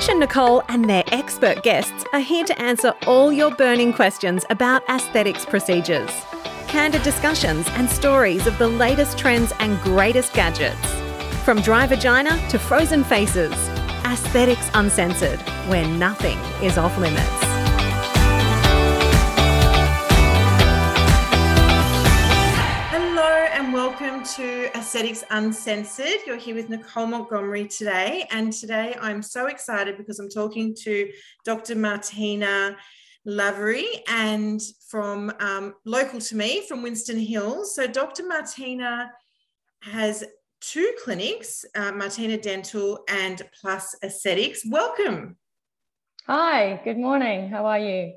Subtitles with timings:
[0.00, 4.46] Trish and Nicole and their expert guests are here to answer all your burning questions
[4.48, 6.10] about aesthetics procedures.
[6.68, 10.80] Candid discussions and stories of the latest trends and greatest gadgets.
[11.44, 13.52] From dry vagina to frozen faces,
[14.06, 15.38] Aesthetics Uncensored,
[15.68, 17.49] where nothing is off limits.
[23.72, 26.26] Welcome to Aesthetics Uncensored.
[26.26, 28.26] You're here with Nicole Montgomery today.
[28.32, 31.08] And today I'm so excited because I'm talking to
[31.44, 31.76] Dr.
[31.76, 32.76] Martina
[33.24, 37.76] Lavery and from um, local to me from Winston Hills.
[37.76, 38.26] So, Dr.
[38.26, 39.12] Martina
[39.82, 40.24] has
[40.60, 44.62] two clinics uh, Martina Dental and Plus Aesthetics.
[44.68, 45.36] Welcome.
[46.26, 47.50] Hi, good morning.
[47.50, 48.14] How are you?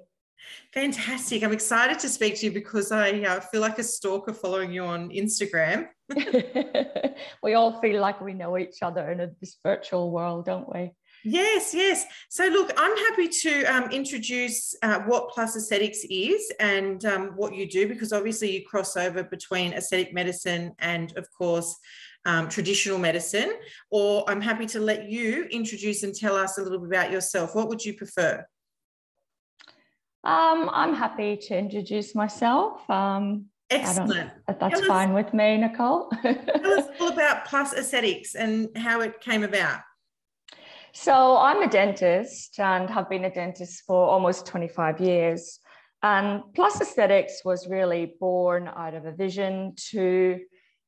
[0.73, 1.43] Fantastic.
[1.43, 4.83] I'm excited to speak to you because I uh, feel like a stalker following you
[4.83, 5.87] on Instagram.
[7.43, 10.91] we all feel like we know each other in this virtual world, don't we?
[11.23, 12.05] Yes, yes.
[12.29, 17.55] So, look, I'm happy to um, introduce uh, what Plus Aesthetics is and um, what
[17.55, 21.77] you do, because obviously you cross over between aesthetic medicine and, of course,
[22.25, 23.53] um, traditional medicine.
[23.89, 27.55] Or I'm happy to let you introduce and tell us a little bit about yourself.
[27.55, 28.45] What would you prefer?
[30.23, 32.89] Um, I'm happy to introduce myself.
[32.89, 34.31] Um, Excellent.
[34.47, 36.09] That's tell fine us, with me, Nicole.
[36.21, 39.81] tell us all about Plus Aesthetics and how it came about.
[40.93, 45.59] So, I'm a dentist and have been a dentist for almost 25 years.
[46.03, 50.39] And Plus Aesthetics was really born out of a vision to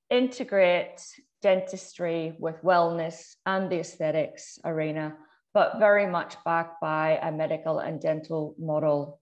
[0.10, 1.02] integrate
[1.42, 5.16] dentistry with wellness and the aesthetics arena,
[5.54, 9.20] but very much backed by a medical and dental model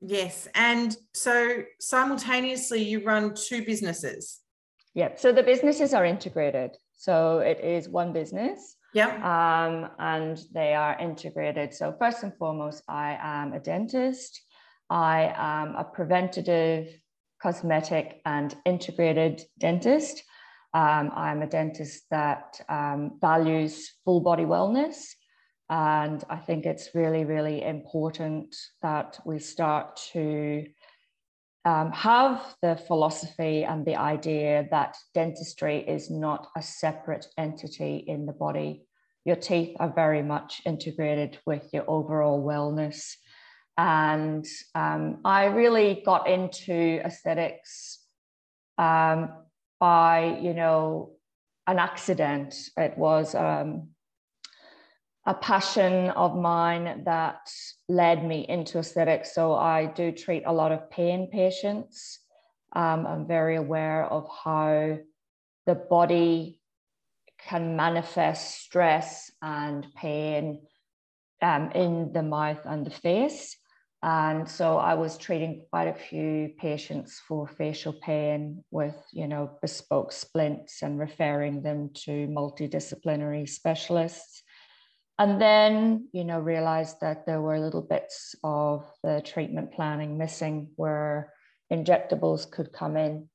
[0.00, 0.48] Yes.
[0.54, 4.40] And so simultaneously, you run two businesses.
[4.94, 5.10] Yeah.
[5.16, 6.76] So the businesses are integrated.
[6.94, 8.76] So it is one business.
[8.92, 9.14] Yeah.
[9.22, 11.72] Um, and they are integrated.
[11.72, 14.42] So, first and foremost, I am a dentist.
[14.88, 16.88] I am a preventative,
[17.40, 20.22] cosmetic, and integrated dentist.
[20.74, 25.06] Um, I'm a dentist that um, values full body wellness.
[25.70, 30.66] And I think it's really, really important that we start to
[31.64, 38.26] um, have the philosophy and the idea that dentistry is not a separate entity in
[38.26, 38.82] the body.
[39.24, 43.14] Your teeth are very much integrated with your overall wellness.
[43.78, 44.44] And
[44.74, 48.00] um, I really got into aesthetics
[48.76, 49.30] um,
[49.78, 51.12] by, you know,
[51.68, 52.56] an accident.
[52.76, 53.90] It was um,
[55.30, 57.48] a passion of mine that
[57.88, 59.32] led me into aesthetics.
[59.32, 62.18] So I do treat a lot of pain patients.
[62.74, 64.98] Um, I'm very aware of how
[65.66, 66.60] the body
[67.38, 70.62] can manifest stress and pain
[71.40, 73.56] um, in the mouth and the face.
[74.02, 79.58] And so I was treating quite a few patients for facial pain with, you know,
[79.62, 84.42] bespoke splints and referring them to multidisciplinary specialists
[85.20, 90.70] and then you know realized that there were little bits of the treatment planning missing
[90.76, 91.32] where
[91.70, 93.28] injectables could come in.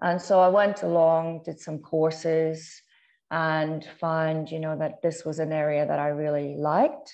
[0.00, 2.80] And so i went along did some courses
[3.30, 7.12] and find you know that this was an area that i really liked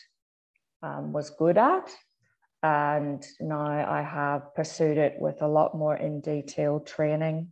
[0.82, 1.88] um, was good at.
[2.62, 3.62] And now
[3.98, 7.48] i have pursued it with a lot more in detail training.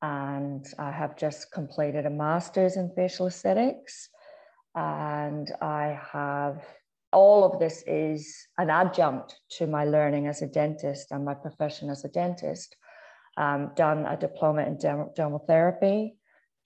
[0.00, 4.08] And i have just completed a master's in facial aesthetics
[4.74, 6.64] and I have
[7.12, 11.90] all of this is an adjunct to my learning as a dentist and my profession
[11.90, 12.76] as a dentist.
[13.36, 16.16] Um, done a diploma in derm- dermal therapy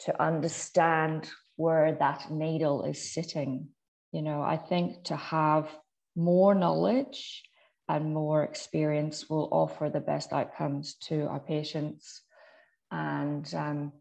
[0.01, 3.69] to understand where that needle is sitting.
[4.13, 5.69] You know, I think to have
[6.17, 7.43] more knowledge
[7.89, 12.23] and more experience will offer the best outcomes to our patients.
[12.91, 13.93] And um,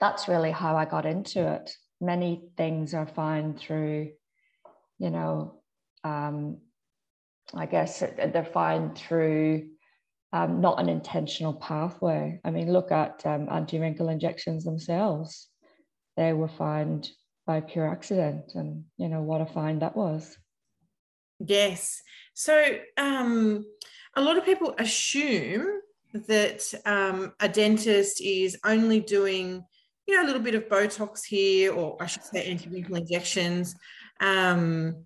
[0.00, 1.70] that's really how I got into it
[2.00, 4.12] many things are found through,
[4.98, 5.60] you know,
[6.04, 6.58] um,
[7.54, 9.68] I guess they're found through
[10.32, 12.40] um, not an intentional pathway.
[12.44, 15.48] I mean, look at um, anti wrinkle injections themselves.
[16.16, 17.08] They were found
[17.46, 20.36] by pure accident, and you know what a find that was.
[21.40, 22.02] Yes.
[22.34, 23.64] So um,
[24.14, 25.80] a lot of people assume
[26.12, 29.64] that um, a dentist is only doing
[30.08, 33.76] you know, a little bit of Botox here, or I should say anti-wrinkle injections,
[34.20, 35.04] um,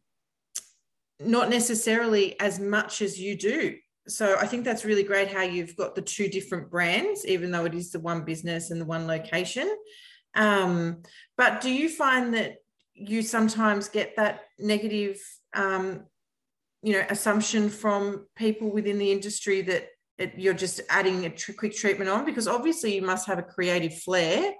[1.18, 3.76] not necessarily as much as you do.
[4.06, 7.64] So I think that's really great how you've got the two different brands, even though
[7.64, 9.68] it is the one business and the one location.
[10.34, 11.02] Um,
[11.36, 12.58] but do you find that
[12.94, 15.20] you sometimes get that negative
[15.54, 16.04] um,
[16.82, 19.88] you know assumption from people within the industry that
[20.18, 23.42] it, you're just adding a tr- quick treatment on because obviously you must have a
[23.42, 24.52] creative flair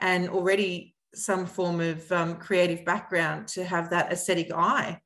[0.00, 5.00] and already some form of um, creative background to have that aesthetic eye.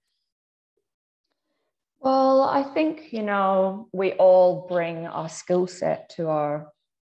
[2.00, 6.68] Well i think you know we all bring our skill set to our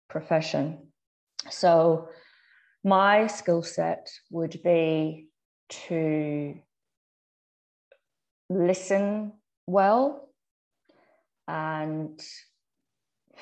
[0.10, 0.88] profession.
[1.50, 2.08] So
[2.84, 5.28] my skill set would be
[5.88, 6.56] to
[8.50, 9.34] listen
[9.68, 10.30] well
[11.48, 12.20] and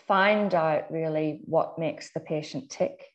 [0.07, 3.12] find out really what makes the patient tick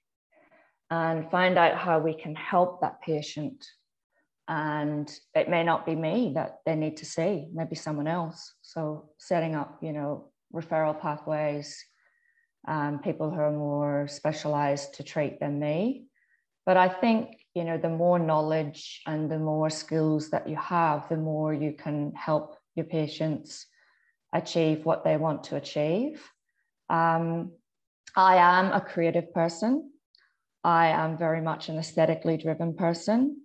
[0.90, 3.66] and find out how we can help that patient.
[4.48, 8.54] And it may not be me that they need to see, maybe someone else.
[8.62, 11.84] So setting up, you know, referral pathways,
[12.66, 16.06] um, people who are more specialized to treat than me.
[16.64, 21.08] But I think, you know, the more knowledge and the more skills that you have,
[21.08, 23.66] the more you can help your patients
[24.34, 26.22] achieve what they want to achieve.
[26.88, 27.52] Um,
[28.16, 29.90] I am a creative person.
[30.68, 33.40] I am very much an aesthetically driven person.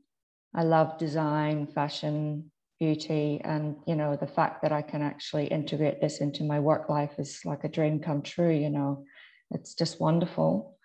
[0.53, 6.01] I love design, fashion, beauty, and you know the fact that I can actually integrate
[6.01, 8.51] this into my work life is like a dream come true.
[8.51, 9.05] You know,
[9.51, 10.75] it's just wonderful.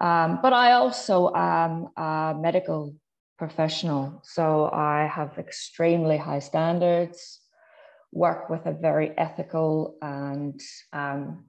[0.00, 2.96] Um, but I also am a medical
[3.38, 7.40] professional, so I have extremely high standards.
[8.10, 10.60] Work with a very ethical and
[10.92, 11.44] um,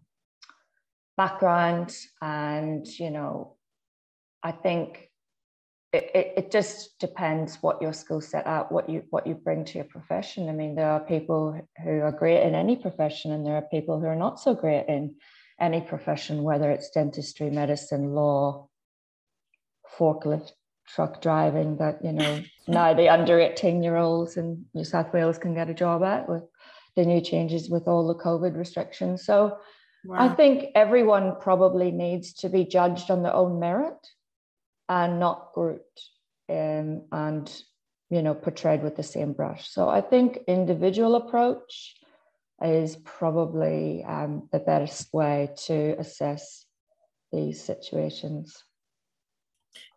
[1.18, 3.55] background and you know
[4.46, 5.10] i think
[5.96, 9.64] it, it, it, just depends what your skill set are what you what you bring
[9.64, 10.50] to your profession.
[10.50, 14.00] I mean there are people who are great in any profession and there are people
[14.00, 15.16] who are not so great in
[15.60, 18.68] any profession whether it's dentistry medicine law
[19.98, 20.52] forklift
[20.86, 25.38] truck driving that you know now the under 18 year olds in new south wales
[25.38, 26.44] can get a job at with
[26.98, 29.26] the new changes with all the covid restrictions.
[29.26, 29.58] So
[30.06, 30.18] Wow.
[30.20, 33.98] I think everyone probably needs to be judged on their own merit
[34.90, 36.10] and not grouped
[36.50, 37.62] um, and
[38.10, 39.70] you know portrayed with the same brush.
[39.70, 41.96] So I think individual approach
[42.62, 46.66] is probably um, the best way to assess
[47.32, 48.64] these situations.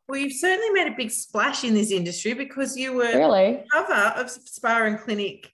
[0.09, 4.21] Well, you've certainly made a big splash in this industry because you were really cover
[4.21, 5.53] of Spa and Clinic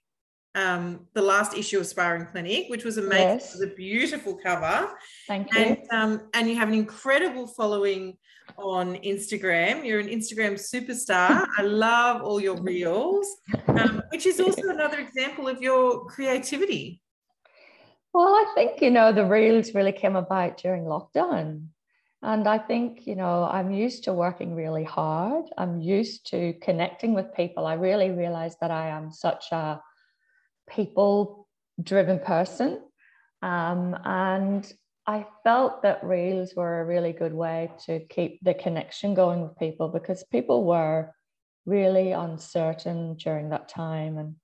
[0.55, 3.27] um, the last issue of Spa and Clinic, which was amazing.
[3.27, 3.55] Yes.
[3.55, 4.89] It was a beautiful cover.
[5.27, 5.59] Thank you.
[5.59, 8.17] And, um, and you have an incredible following
[8.57, 9.85] on Instagram.
[9.85, 11.45] You're an Instagram superstar.
[11.57, 13.27] I love all your reels,
[13.67, 17.01] um, which is also another example of your creativity.
[18.13, 21.67] Well, I think, you know, the reels really came about during lockdown.
[22.21, 25.45] And I think, you know, I'm used to working really hard.
[25.57, 27.67] I'm used to connecting with people.
[27.67, 29.81] I really realized that I am such a
[30.69, 31.47] people
[31.81, 32.81] driven person.
[33.41, 34.71] Um, and
[35.07, 39.57] I felt that reels were a really good way to keep the connection going with
[39.57, 41.13] people because people were
[41.65, 44.35] really uncertain during that time and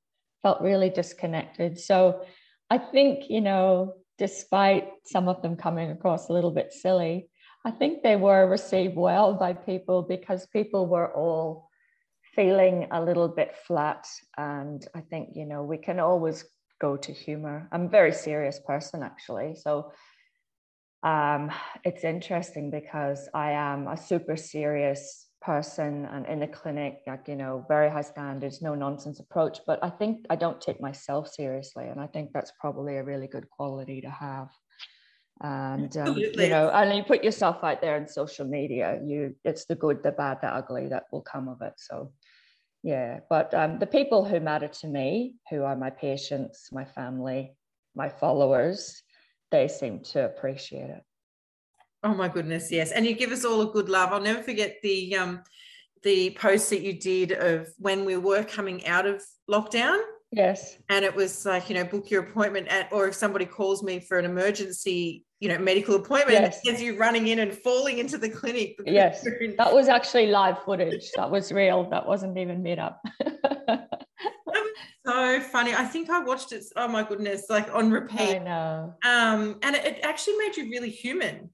[0.43, 1.79] felt really disconnected.
[1.79, 2.25] So
[2.69, 7.29] I think, you know, despite some of them coming across a little bit silly,
[7.65, 11.69] I think they were received well by people because people were all
[12.35, 14.07] feeling a little bit flat.
[14.37, 16.45] And I think, you know, we can always
[16.79, 17.67] go to humor.
[17.71, 19.55] I'm a very serious person, actually.
[19.55, 19.91] So
[21.03, 21.51] um,
[21.83, 27.35] it's interesting because I am a super serious person and in the clinic, like, you
[27.35, 29.59] know, very high standards, no nonsense approach.
[29.65, 31.87] But I think I don't take myself seriously.
[31.87, 34.49] And I think that's probably a really good quality to have
[35.43, 39.65] and um, you know and you put yourself out there in social media you it's
[39.65, 42.11] the good the bad the ugly that will come of it so
[42.83, 47.53] yeah but um, the people who matter to me who are my patients my family
[47.95, 49.03] my followers
[49.51, 51.03] they seem to appreciate it.
[52.03, 52.91] Oh my goodness yes.
[52.91, 54.11] And you give us all a good love.
[54.11, 55.43] I'll never forget the um
[56.03, 59.99] the post that you did of when we were coming out of lockdown
[60.31, 60.77] yes.
[60.89, 63.99] And it was like you know book your appointment at or if somebody calls me
[63.99, 66.61] for an emergency you know medical appointment yes.
[66.67, 68.79] as you running in and falling into the clinic.
[68.85, 69.23] Yes.
[69.57, 71.11] that was actually live footage.
[71.15, 71.89] That was real.
[71.89, 73.01] That wasn't even made up.
[75.03, 75.73] That was so funny.
[75.73, 78.35] I think i watched it oh my goodness like on repeat.
[78.35, 78.93] I know.
[79.03, 81.49] Um and it, it actually made you really human.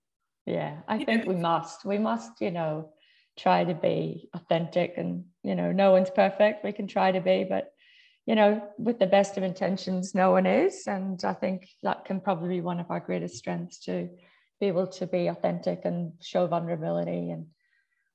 [0.45, 1.33] Yeah i you think know?
[1.33, 1.85] we must.
[1.85, 2.91] We must you know
[3.37, 6.65] try to be authentic and you know no one's perfect.
[6.65, 7.71] We can try to be but
[8.27, 10.85] you know, with the best of intentions, no one is.
[10.85, 14.09] And I think that can probably be one of our greatest strengths to
[14.59, 17.31] be able to be authentic and show vulnerability.
[17.31, 17.47] And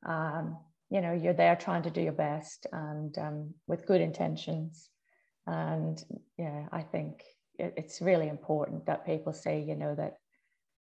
[0.07, 0.59] um,
[0.92, 4.90] you know you're there trying to do your best and um, with good intentions
[5.47, 6.04] and
[6.37, 7.25] yeah i think
[7.59, 10.19] it, it's really important that people say you know that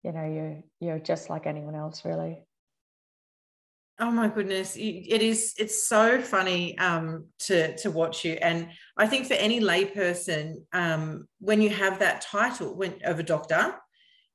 [0.04, 2.42] you know you're you're just like anyone else really
[4.00, 5.56] Oh my goodness, it is.
[5.58, 11.28] It's so funny um, to to watch you, and I think for any layperson, um,
[11.40, 13.74] when you have that title when, of a doctor,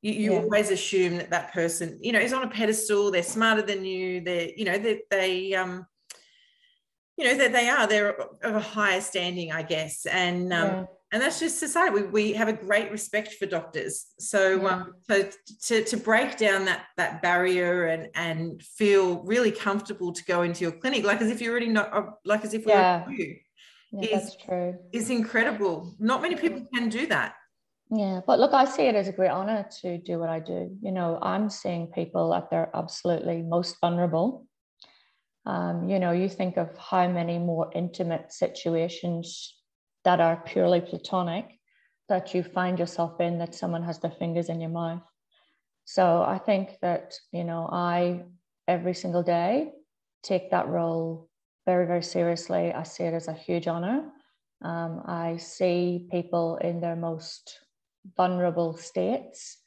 [0.00, 0.38] you, you yeah.
[0.40, 3.12] always assume that that person, you know, is on a pedestal.
[3.12, 4.20] They're smarter than you.
[4.20, 5.86] They're, you know, they, they um,
[7.16, 7.86] you know, that they are.
[7.86, 11.94] They're of a higher standing, I guess, and um, yeah and that's just society.
[11.94, 14.06] We, we have a great respect for doctors.
[14.18, 14.68] So, yeah.
[14.68, 15.28] um, so
[15.66, 20.62] to, to break down that that barrier and and feel really comfortable to go into
[20.62, 23.06] your clinic, like as if you already know, uh, like as if we yeah.
[23.08, 23.36] you,
[23.92, 24.74] yeah, is, that's true.
[24.92, 25.94] Is incredible.
[25.98, 27.34] Not many people can do that.
[27.90, 30.74] Yeah, but look, I see it as a great honor to do what I do.
[30.80, 34.46] You know, I'm seeing people at their absolutely most vulnerable.
[35.44, 39.58] Um, you know, you think of how many more intimate situations
[40.04, 41.58] that are purely platonic
[42.08, 45.02] that you find yourself in that someone has their fingers in your mouth.
[45.84, 48.24] So I think that, you know, I
[48.68, 49.72] every single day
[50.22, 51.28] take that role
[51.66, 52.72] very, very seriously.
[52.72, 54.10] I see it as a huge honor.
[54.62, 57.58] Um, I see people in their most
[58.16, 59.58] vulnerable states.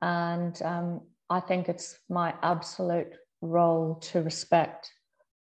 [0.00, 4.90] And um, I think it's my absolute role to respect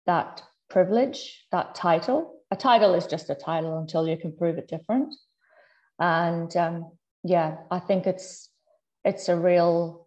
[0.07, 4.69] that privilege, that title, a title is just a title until you can prove it
[4.69, 5.15] different.
[5.99, 6.93] And um,
[7.25, 8.51] yeah, I think it's
[9.05, 10.07] it's a real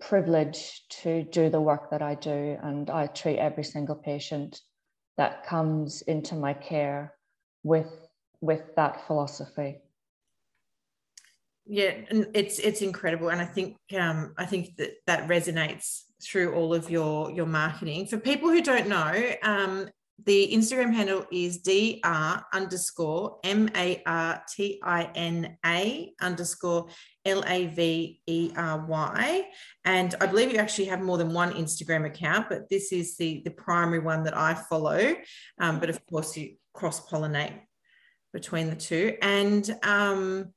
[0.00, 4.60] privilege to do the work that I do, and I treat every single patient
[5.18, 7.12] that comes into my care
[7.62, 7.92] with
[8.40, 9.82] with that philosophy.
[11.66, 16.54] Yeah, and it's it's incredible, and I think um, I think that that resonates through
[16.54, 18.06] all of your your marketing.
[18.06, 19.88] For people who don't know, um,
[20.22, 26.88] the Instagram handle is dr underscore m a r t i n a underscore
[27.24, 29.44] l a v e r y,
[29.84, 33.42] and I believe you actually have more than one Instagram account, but this is the
[33.44, 35.16] the primary one that I follow.
[35.58, 37.58] Um, but of course, you cross pollinate
[38.32, 40.52] between the two, and um,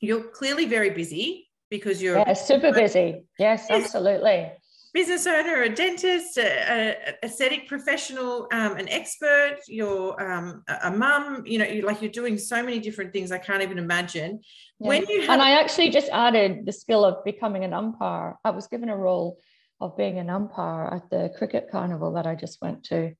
[0.00, 3.24] you're clearly very busy because you're yeah, super busy.
[3.38, 4.52] Yes, absolutely
[4.92, 10.90] business owner, a dentist, a, a aesthetic professional, um, an expert, you're um, a, a
[10.90, 14.40] mum, you know, you like you're doing so many different things I can't even imagine.
[14.80, 14.88] Yeah.
[14.88, 18.36] When you have- and I actually just added the skill of becoming an umpire.
[18.44, 19.38] I was given a role
[19.80, 23.14] of being an umpire at the cricket carnival that I just went to.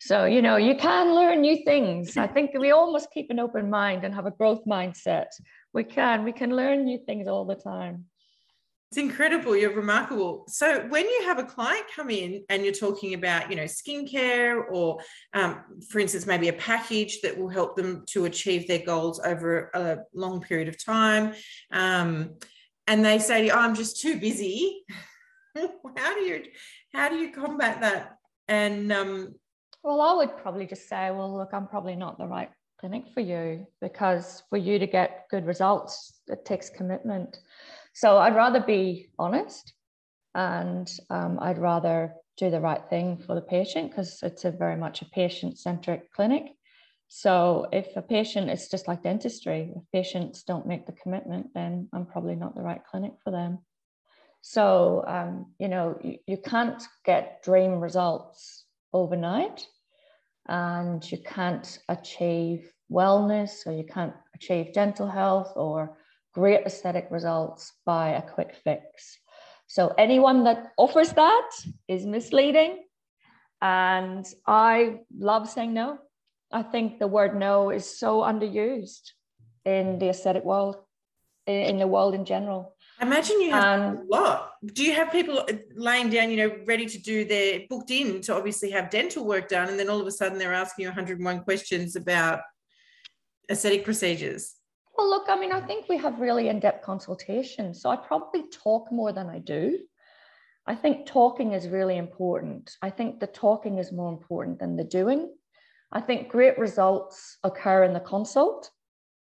[0.00, 2.16] So, you know, you can learn new things.
[2.16, 5.26] I think we all must keep an open mind and have a growth mindset.
[5.72, 8.06] We can, we can learn new things all the time.
[8.92, 9.56] It's incredible.
[9.56, 10.44] You're remarkable.
[10.48, 14.64] So when you have a client come in and you're talking about, you know, skincare
[14.70, 14.98] or,
[15.32, 19.70] um, for instance, maybe a package that will help them to achieve their goals over
[19.72, 21.32] a long period of time,
[21.70, 22.34] um,
[22.86, 24.84] and they say, oh, "I'm just too busy,"
[25.56, 26.42] how do you
[26.92, 28.18] how do you combat that?
[28.46, 29.34] And um,
[29.82, 33.20] well, I would probably just say, well, look, I'm probably not the right clinic for
[33.20, 37.38] you because for you to get good results, it takes commitment.
[37.92, 39.74] So I'd rather be honest
[40.34, 44.76] and um, I'd rather do the right thing for the patient because it's a very
[44.76, 46.44] much a patient centric clinic.
[47.08, 51.88] So if a patient, it's just like dentistry, if patients don't make the commitment, then
[51.92, 53.58] I'm probably not the right clinic for them.
[54.40, 59.66] So, um, you know, you, you can't get dream results overnight
[60.48, 65.96] and you can't achieve wellness or you can't achieve dental health or
[66.32, 69.18] great aesthetic results by a quick fix.
[69.66, 71.50] So anyone that offers that
[71.88, 72.84] is misleading.
[73.60, 75.98] And I love saying no.
[76.52, 79.12] I think the word no is so underused
[79.64, 80.76] in the aesthetic world,
[81.46, 82.74] in the world in general.
[83.00, 84.52] Imagine you have um, a lot.
[84.64, 88.34] Do you have people laying down, you know, ready to do their booked in to
[88.34, 91.40] obviously have dental work done, and then all of a sudden they're asking you 101
[91.44, 92.40] questions about
[93.50, 94.54] aesthetic procedures?
[94.96, 97.80] Well, look, I mean, I think we have really in depth consultations.
[97.80, 99.78] So I probably talk more than I do.
[100.66, 102.76] I think talking is really important.
[102.82, 105.34] I think the talking is more important than the doing.
[105.90, 108.70] I think great results occur in the consult,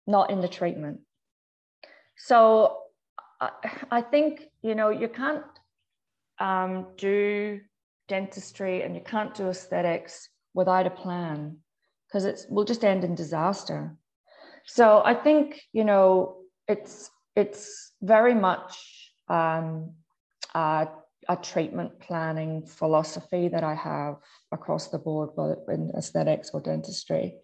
[0.08, 1.02] not in the treatment.
[2.18, 2.78] So
[3.40, 3.52] I,
[3.92, 5.44] I think, you know, you can't
[6.40, 7.62] um, do
[8.08, 11.58] dentistry and you can't do aesthetics without a plan
[12.08, 13.96] because it will just end in disaster.
[14.68, 19.94] So I think you know it's it's very much um,
[20.54, 20.88] a,
[21.30, 24.16] a treatment planning philosophy that I have
[24.52, 27.36] across the board, whether in aesthetics or dentistry.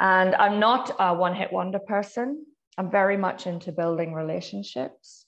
[0.00, 2.46] And I'm not a one hit wonder person.
[2.78, 5.26] I'm very much into building relationships.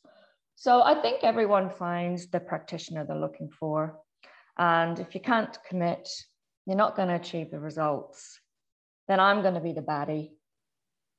[0.54, 3.98] So I think everyone finds the practitioner they're looking for.
[4.56, 6.08] And if you can't commit,
[6.66, 8.38] you're not going to achieve the results,
[9.08, 10.30] then I'm going to be the baddie.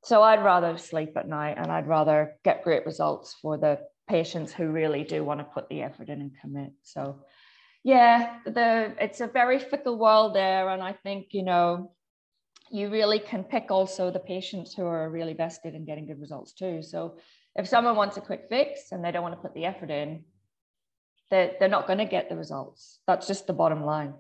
[0.03, 4.51] So I'd rather sleep at night and I'd rather get great results for the patients
[4.51, 6.71] who really do want to put the effort in and commit.
[6.83, 7.19] So
[7.83, 10.69] yeah, the it's a very fickle world there.
[10.69, 11.91] And I think, you know,
[12.71, 16.53] you really can pick also the patients who are really vested in getting good results
[16.53, 16.81] too.
[16.81, 17.17] So
[17.55, 20.23] if someone wants a quick fix and they don't want to put the effort in,
[21.29, 22.99] they're, they're not going to get the results.
[23.07, 24.13] That's just the bottom line.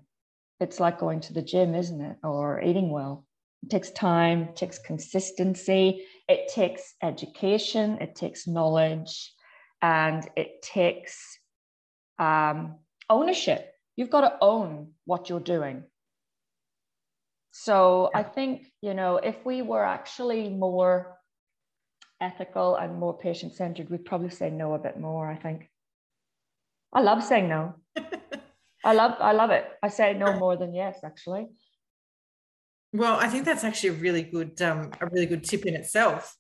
[0.59, 2.17] It's like going to the gym, isn't it?
[2.23, 3.25] Or eating well.
[3.63, 9.33] It takes time, it takes consistency, it takes education, it takes knowledge,
[9.81, 11.39] and it takes
[12.17, 12.77] um,
[13.09, 13.73] ownership.
[13.95, 15.83] You've got to own what you're doing.
[17.51, 21.17] So I think, you know, if we were actually more
[22.21, 25.69] ethical and more patient centered, we'd probably say no a bit more, I think.
[26.93, 27.75] I love saying no.
[28.83, 29.65] I love I love it.
[29.83, 31.47] I say no more than yes, actually.
[32.93, 36.35] Well, I think that's actually a really good um, a really good tip in itself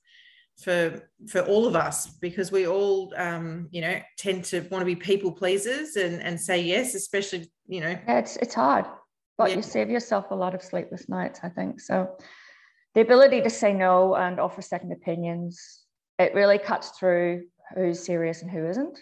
[0.61, 4.85] for for all of us because we all um, you know tend to want to
[4.85, 7.97] be people pleasers and and say yes, especially you know.
[8.07, 8.85] Yeah, it's it's hard,
[9.37, 9.57] but yeah.
[9.57, 11.39] you save yourself a lot of sleepless nights.
[11.43, 12.17] I think so.
[12.95, 15.81] The ability to say no and offer second opinions
[16.21, 18.99] it really cuts through who's serious and who isn't.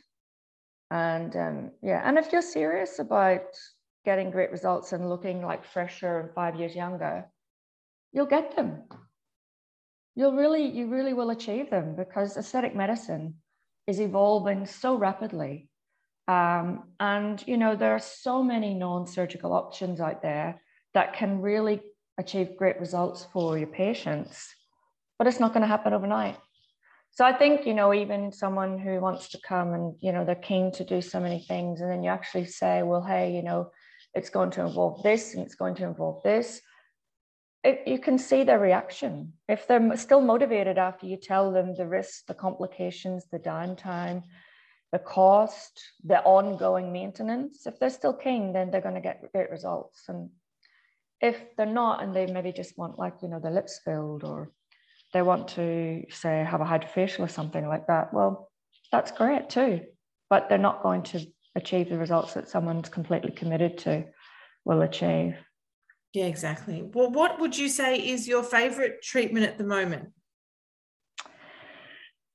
[0.91, 3.44] And um, yeah, and if you're serious about
[4.06, 7.25] getting great results and looking like fresher and five years younger,
[8.11, 8.83] you'll get them.
[10.15, 13.35] You'll really, you really will achieve them because aesthetic medicine
[13.87, 15.69] is evolving so rapidly.
[16.27, 20.61] Um, and you know, there are so many non-surgical options out there
[20.93, 21.81] that can really
[22.19, 24.53] achieve great results for your patients,
[25.17, 26.37] but it's not going to happen overnight.
[27.11, 30.35] So I think, you know, even someone who wants to come and, you know, they're
[30.35, 33.72] keen to do so many things, and then you actually say, well, hey, you know,
[34.13, 36.61] it's going to involve this and it's going to involve this.
[37.63, 39.33] It, you can see their reaction.
[39.50, 44.24] If they're still motivated after you tell them the risks, the complications, the downtime,
[44.91, 49.51] the cost, the ongoing maintenance, if they're still keen, then they're going to get great
[49.51, 50.03] results.
[50.07, 50.29] And
[51.22, 54.51] if they're not, and they maybe just want like, you know, their lips filled or
[55.13, 58.50] they want to say have a hydrofacial or something like that, well,
[58.91, 59.81] that's great too.
[60.29, 64.05] But they're not going to achieve the results that someone's completely committed to
[64.65, 65.35] will achieve.
[66.13, 66.81] Yeah, exactly.
[66.81, 70.09] Well, what would you say is your favorite treatment at the moment?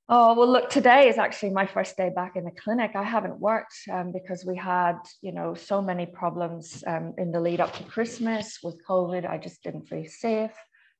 [0.08, 2.92] Oh, well, look, today is actually my first day back in the clinic.
[2.94, 7.40] I haven't worked um, because we had, you know, so many problems um, in the
[7.40, 9.28] lead up to Christmas with COVID.
[9.28, 10.52] I just didn't feel safe.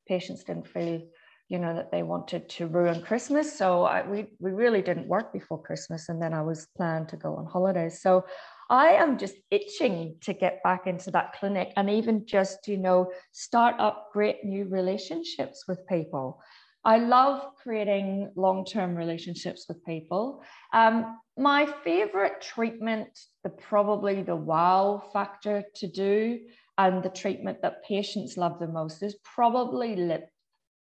[0.08, 1.02] Patients didn't feel
[1.48, 5.32] you know that they wanted to ruin christmas so I, we we really didn't work
[5.32, 8.24] before christmas and then i was planned to go on holidays so
[8.70, 13.10] i am just itching to get back into that clinic and even just you know
[13.32, 16.40] start up great new relationships with people
[16.84, 23.08] i love creating long-term relationships with people um, my favorite treatment
[23.42, 26.38] the probably the wow factor to do
[26.78, 30.28] and the treatment that patients love the most is probably lip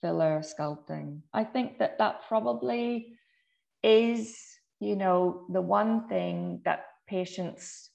[0.03, 1.21] filler sculpting.
[1.33, 3.15] I think that that probably
[3.83, 4.37] is,
[4.81, 6.85] you know, the one thing that
[7.17, 7.91] patients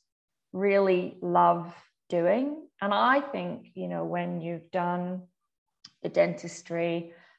[0.53, 1.73] really love
[2.07, 2.45] doing.
[2.81, 5.23] And I think, you know, when you've done
[6.03, 6.91] the dentistry,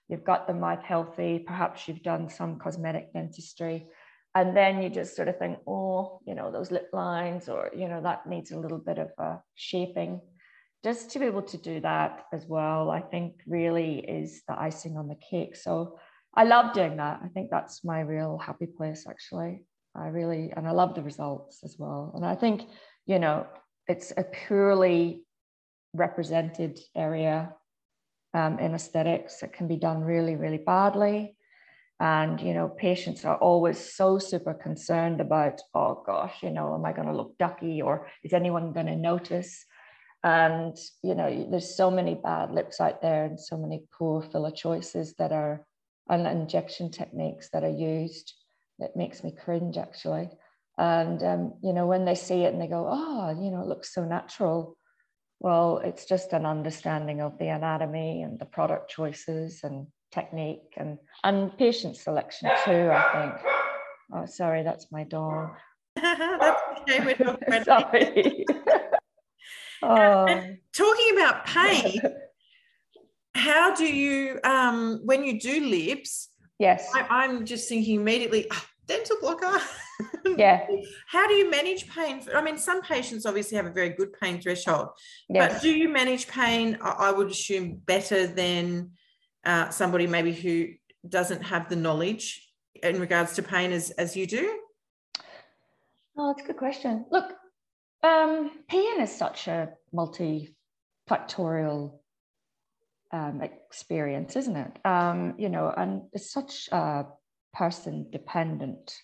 [0.09, 3.87] you've got the mouth healthy, perhaps you've done some cosmetic dentistry,
[4.35, 7.89] and then you just sort of think, oh, you know, those lip lines, or, you
[7.89, 10.21] know, that needs a little bit of a shaping
[10.85, 14.97] just to be able to do that as well, I think really is the icing
[14.97, 15.57] on the cake.
[15.57, 15.99] So
[16.35, 17.21] I love doing that.
[17.25, 19.65] I think that's my real happy place, actually.
[19.99, 22.13] I really, and I love the results as well.
[22.15, 22.63] And I think,
[23.07, 23.47] you know,
[23.89, 25.23] it's a purely
[25.95, 27.55] represented area
[28.35, 29.43] um, in aesthetics.
[29.43, 31.37] It can be done really, really badly.
[32.01, 36.85] And, you know, patients are always so super concerned about, oh gosh, you know, am
[36.85, 39.65] I going to look ducky or is anyone going to notice?
[40.23, 44.53] And, you know, there's so many bad lips out there and so many poor filler
[44.53, 45.65] choices that are,
[46.09, 48.33] and injection techniques that are used
[48.79, 50.31] that makes me cringe actually.
[50.79, 53.67] And, um, you know, when they see it and they go, oh, you know, it
[53.67, 54.77] looks so natural.
[55.41, 60.99] Well, it's just an understanding of the anatomy and the product choices and technique and,
[61.25, 63.53] and patient selection too, I think.
[64.15, 65.51] Oh, sorry, that's my dog.
[65.97, 67.05] That's okay.
[67.05, 68.47] We're about Sorry.
[69.83, 70.27] oh.
[70.73, 72.01] talking about pain.
[73.35, 76.29] How do you, um, when you do lips?
[76.59, 76.89] Yes.
[76.95, 79.59] I, am just thinking immediately, oh, dental blocker.
[80.37, 80.65] Yeah.
[81.09, 82.23] How do you manage pain?
[82.33, 84.91] I mean, some patients obviously have a very good pain threshold,
[85.29, 85.55] Yes.
[85.55, 86.79] but do you manage pain?
[86.81, 88.93] I would assume better than
[89.45, 90.69] uh, somebody maybe who
[91.09, 92.49] doesn't have the knowledge
[92.81, 94.61] in regards to pain as as you do.
[96.17, 97.05] Oh, that's a good question.
[97.11, 97.33] Look,
[98.05, 101.99] um, pain is such a multifactorial
[103.13, 104.87] um, experience, isn't it?
[104.87, 107.07] Um, you know, and it's such a
[107.55, 108.95] person dependent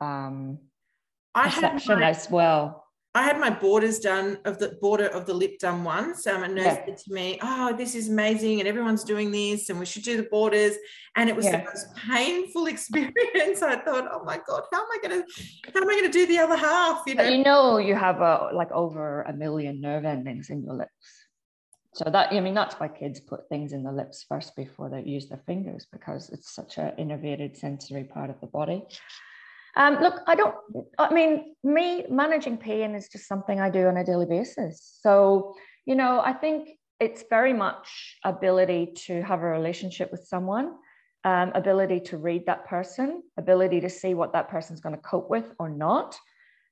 [0.00, 0.58] um,
[1.34, 2.84] I had perception my, as well.
[3.16, 6.26] I had my borders done of the border of the lip done once.
[6.26, 6.84] Um, a nurse Yeah.
[6.86, 10.16] said to me, "Oh, this is amazing, and everyone's doing this, and we should do
[10.16, 10.76] the borders."
[11.16, 11.58] And it was Yeah.
[11.58, 13.62] the most painful experience.
[13.62, 15.26] I thought, "Oh my god, how am I going to,
[15.72, 17.24] how am I going to do the other half?" You know.
[17.24, 21.23] But you know, you have a, like over a million nerve endings in your lips.
[21.94, 25.02] So that I mean, that's why kids put things in the lips first before they
[25.02, 28.84] use their fingers because it's such an innervated sensory part of the body.
[29.76, 30.54] Um, look, I don't.
[30.98, 34.98] I mean, me managing pain is just something I do on a daily basis.
[35.02, 35.54] So
[35.86, 40.74] you know, I think it's very much ability to have a relationship with someone,
[41.24, 45.28] um, ability to read that person, ability to see what that person's going to cope
[45.28, 46.16] with or not.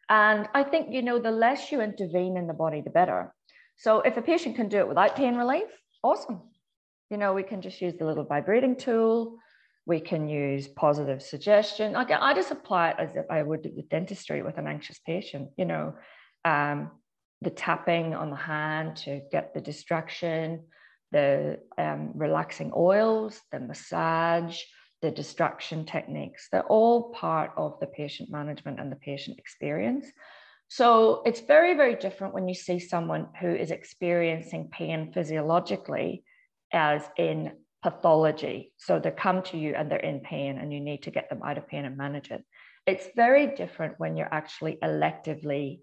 [0.08, 3.34] And I think, you know, the less you intervene in the body, the better.
[3.82, 5.64] So if a patient can do it without pain relief,
[6.04, 6.40] awesome.
[7.10, 9.38] You know, we can just use the little vibrating tool.
[9.86, 11.92] We can use positive suggestion.
[11.92, 15.48] Like I just apply it as if I would with dentistry with an anxious patient,
[15.56, 15.94] you know,
[16.44, 16.92] um,
[17.40, 20.62] the tapping on the hand to get the distraction,
[21.10, 24.60] the um, relaxing oils, the massage,
[25.00, 26.46] the distraction techniques.
[26.52, 30.06] They're all part of the patient management and the patient experience.
[30.74, 36.24] So it's very, very different when you see someone who is experiencing pain physiologically
[36.72, 38.72] as in pathology.
[38.78, 41.42] So they come to you and they're in pain and you need to get them
[41.44, 42.42] out of pain and manage it.
[42.86, 45.80] It's very different when you're actually electively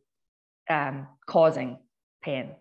[0.72, 1.78] um, causing
[2.24, 2.56] pain.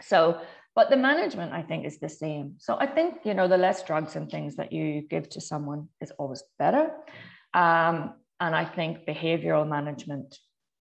[0.00, 0.40] So,
[0.74, 2.54] but the management, I think, is the same.
[2.58, 5.90] So I think, you know, the less drugs and things that you give to someone
[6.00, 6.90] is always better.
[7.54, 10.36] Um, and I think behavioral management,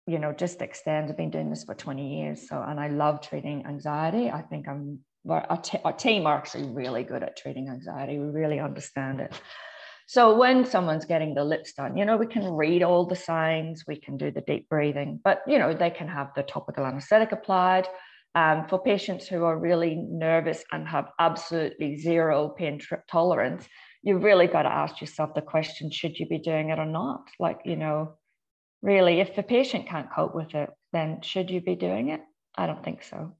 [0.08, 1.10] you know, just extends.
[1.10, 2.48] I've been doing this for 20 years.
[2.48, 4.30] So, and I love treating anxiety.
[4.30, 8.18] I think I'm, our, t- our team are actually really good at treating anxiety.
[8.18, 9.38] We really understand it.
[10.06, 13.84] So when someone's getting the lips done, you know, we can read all the signs,
[13.86, 17.32] we can do the deep breathing, but you know, they can have the topical anesthetic
[17.32, 17.86] applied.
[18.34, 23.68] Um, for patients who are really nervous and have absolutely zero pain tolerance,
[24.02, 27.28] you've really got to ask yourself the question: Should you be doing it or not?
[27.38, 28.14] Like, you know,
[28.82, 32.20] really, if the patient can't cope with it, then should you be doing it?
[32.56, 33.34] I don't think so.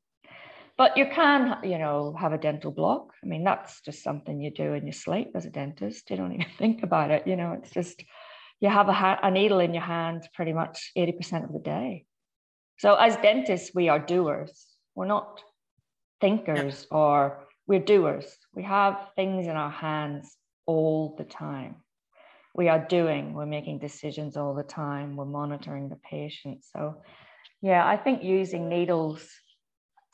[0.77, 3.13] But you can, you know, have a dental block.
[3.23, 6.09] I mean, that's just something you do in your sleep as a dentist.
[6.11, 7.27] You don't even think about it.
[7.27, 8.05] You know, it's just
[8.61, 12.05] you have a, ha- a needle in your hand pretty much 80% of the day.
[12.79, 14.67] So as dentists, we are doers.
[14.95, 15.43] We're not
[16.21, 18.37] thinkers or we're doers.
[18.55, 21.77] We have things in our hands all the time.
[22.59, 26.65] We are doing, we're making decisions all the time, we're monitoring the patient.
[26.75, 26.97] So,
[27.63, 29.27] yeah, I think using needles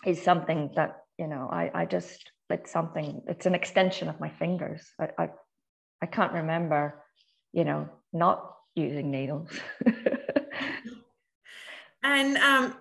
[0.07, 4.29] is something that you know I, I just it's something it's an extension of my
[4.29, 4.83] fingers.
[5.01, 5.29] I, I
[6.03, 7.03] i can't remember
[7.53, 9.51] you know not using needles.
[12.05, 12.77] And um,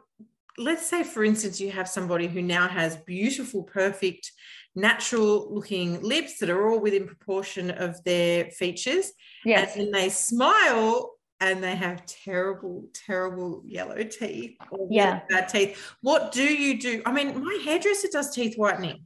[0.58, 4.34] let's say, for instance, you have somebody who now has beautiful, perfect,
[4.76, 9.12] natural looking lips that are all within proportion of their features.
[9.46, 15.22] yes And then they smile and they have terrible, terrible yellow teeth or Yeah.
[15.30, 15.78] bad teeth.
[16.02, 17.02] What do you do?
[17.06, 19.06] I mean, my hairdresser does teeth whitening,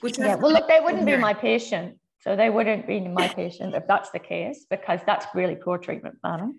[0.00, 3.74] which yeah well look they wouldn't be my patient so they wouldn't be my patient
[3.74, 6.54] if that's the case because that's really poor treatment planning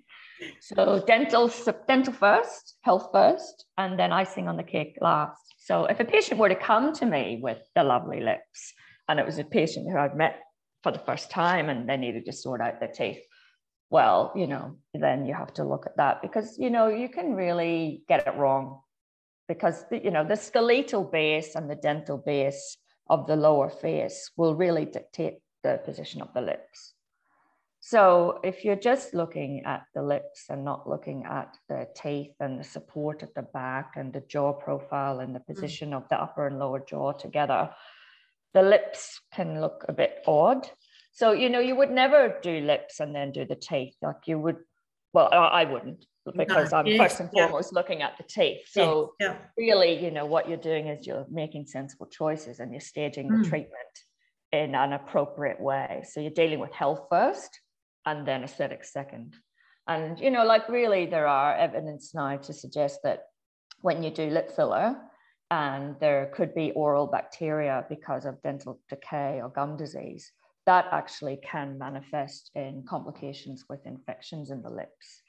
[0.61, 1.51] so dental
[1.87, 6.39] dental first health first and then icing on the cake last so if a patient
[6.39, 8.73] were to come to me with the lovely lips
[9.07, 10.39] and it was a patient who i'd met
[10.83, 13.21] for the first time and they needed to sort out their teeth
[13.89, 17.33] well you know then you have to look at that because you know you can
[17.33, 18.79] really get it wrong
[19.47, 22.77] because you know the skeletal base and the dental base
[23.09, 26.93] of the lower face will really dictate the position of the lips.
[27.87, 32.59] So if you're just looking at the lips and not looking at the teeth and
[32.59, 36.47] the support at the back and the jaw profile and the position of the upper
[36.47, 37.69] and lower jaw together,
[38.53, 40.69] the lips can look a bit odd.
[41.13, 43.95] So, you know, you would never do lips and then do the teeth.
[44.01, 44.57] Like you would,
[45.13, 46.05] well, I I wouldn't.
[46.35, 46.79] because no.
[46.79, 46.99] I'm yes.
[46.99, 47.79] first and foremost yeah.
[47.79, 48.67] looking at the teeth.
[48.69, 49.33] So yes.
[49.39, 49.65] yeah.
[49.65, 53.43] really, you know, what you're doing is you're making sensible choices and you're staging mm.
[53.43, 53.95] the treatment
[54.51, 56.03] in an appropriate way.
[56.11, 57.61] So you're dealing with health first
[58.07, 59.35] and then aesthetics second.
[59.87, 63.19] And you know, like really there are evidence now to suggest that
[63.81, 64.95] when you do lip filler,
[65.49, 70.31] and there could be oral bacteria because of dental decay or gum disease,
[70.65, 75.21] that actually can manifest in complications with infections in the lips.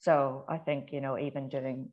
[0.00, 1.90] So I think, you know, even doing,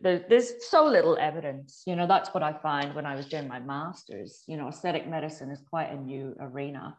[0.00, 3.60] there's so little evidence, you know, that's what I find when I was doing my
[3.60, 6.96] master's, you know, aesthetic medicine is quite a new arena.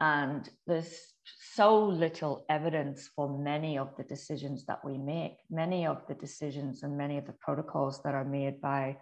[0.00, 1.12] And there's
[1.54, 6.82] so little evidence for many of the decisions that we make, many of the decisions
[6.82, 8.96] and many of the protocols that are made by,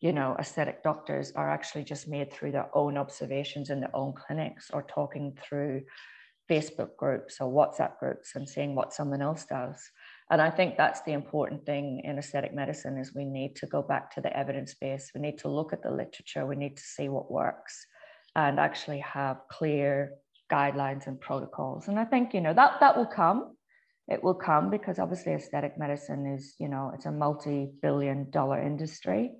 [0.00, 4.12] you know, aesthetic doctors are actually just made through their own observations in their own
[4.12, 5.82] clinics or talking through
[6.50, 9.90] Facebook groups or WhatsApp groups and seeing what someone else does.
[10.30, 13.80] And I think that's the important thing in aesthetic medicine is we need to go
[13.80, 15.12] back to the evidence base.
[15.14, 16.44] We need to look at the literature.
[16.44, 17.86] We need to see what works
[18.34, 20.14] and actually have clear
[20.52, 21.88] guidelines and protocols.
[21.88, 23.56] And I think, you know, that that will come.
[24.08, 29.32] It will come because obviously aesthetic medicine is, you know, it's a multi-billion dollar industry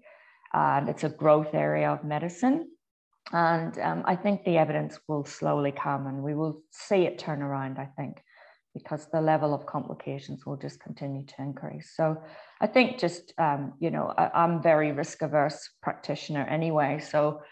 [0.53, 2.71] and it's a growth area of medicine.
[3.33, 7.43] And um, I think the evidence will slowly come and we will see it turn
[7.43, 8.23] around, I think
[8.75, 11.93] because the level of complications will just continue to increase.
[11.95, 12.17] So
[12.61, 16.99] I think just, um, you know, I, am very risk averse practitioner anyway.
[16.99, 17.43] So,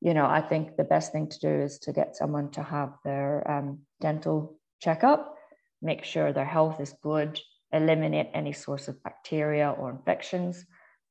[0.00, 2.94] you know, I think the best thing to do is to get someone to have
[3.04, 5.34] their um, dental checkup,
[5.82, 7.38] make sure their health is good,
[7.72, 10.64] eliminate any source of bacteria or infections.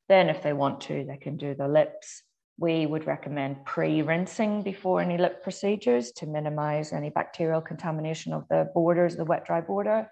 [0.07, 2.23] Then if they want to, they can do the lips,
[2.57, 8.69] we would recommend pre-rinsing before any lip procedures to minimize any bacterial contamination of the
[8.73, 10.09] borders, the wet dry border.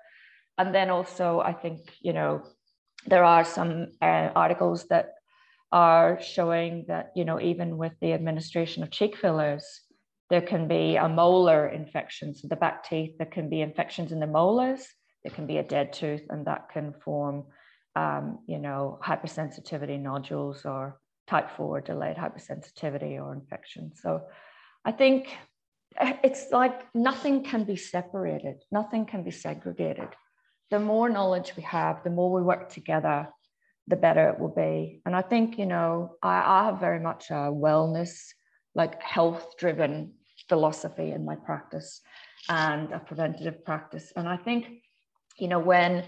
[0.57, 2.43] And then also, I think, you know,
[3.05, 5.09] there are some uh, articles that
[5.71, 9.81] are showing that, you know, even with the administration of cheek fillers,
[10.29, 12.35] there can be a molar infection.
[12.35, 14.85] So the back teeth, there can be infections in the molars,
[15.23, 17.45] there can be a dead tooth, and that can form,
[17.95, 23.91] um, you know, hypersensitivity nodules or type 4 delayed hypersensitivity or infection.
[23.95, 24.23] So
[24.85, 25.29] I think
[25.99, 30.09] it's like nothing can be separated, nothing can be segregated.
[30.69, 33.29] The more knowledge we have, the more we work together,
[33.87, 35.01] the better it will be.
[35.05, 38.33] And I think, you know, I, I have very much a wellness,
[38.75, 40.13] like health driven
[40.49, 42.01] philosophy in my practice
[42.49, 44.11] and a preventative practice.
[44.15, 44.67] And I think,
[45.39, 46.03] you know, when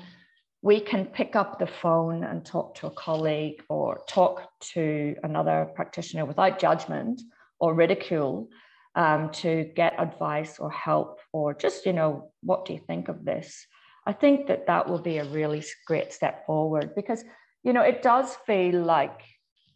[0.62, 5.70] we can pick up the phone and talk to a colleague or talk to another
[5.74, 7.22] practitioner without judgment
[7.60, 8.50] or ridicule
[8.96, 13.24] um, to get advice or help or just, you know, what do you think of
[13.24, 13.65] this?
[14.06, 17.24] I think that that will be a really great step forward because,
[17.63, 19.22] you know, it does feel like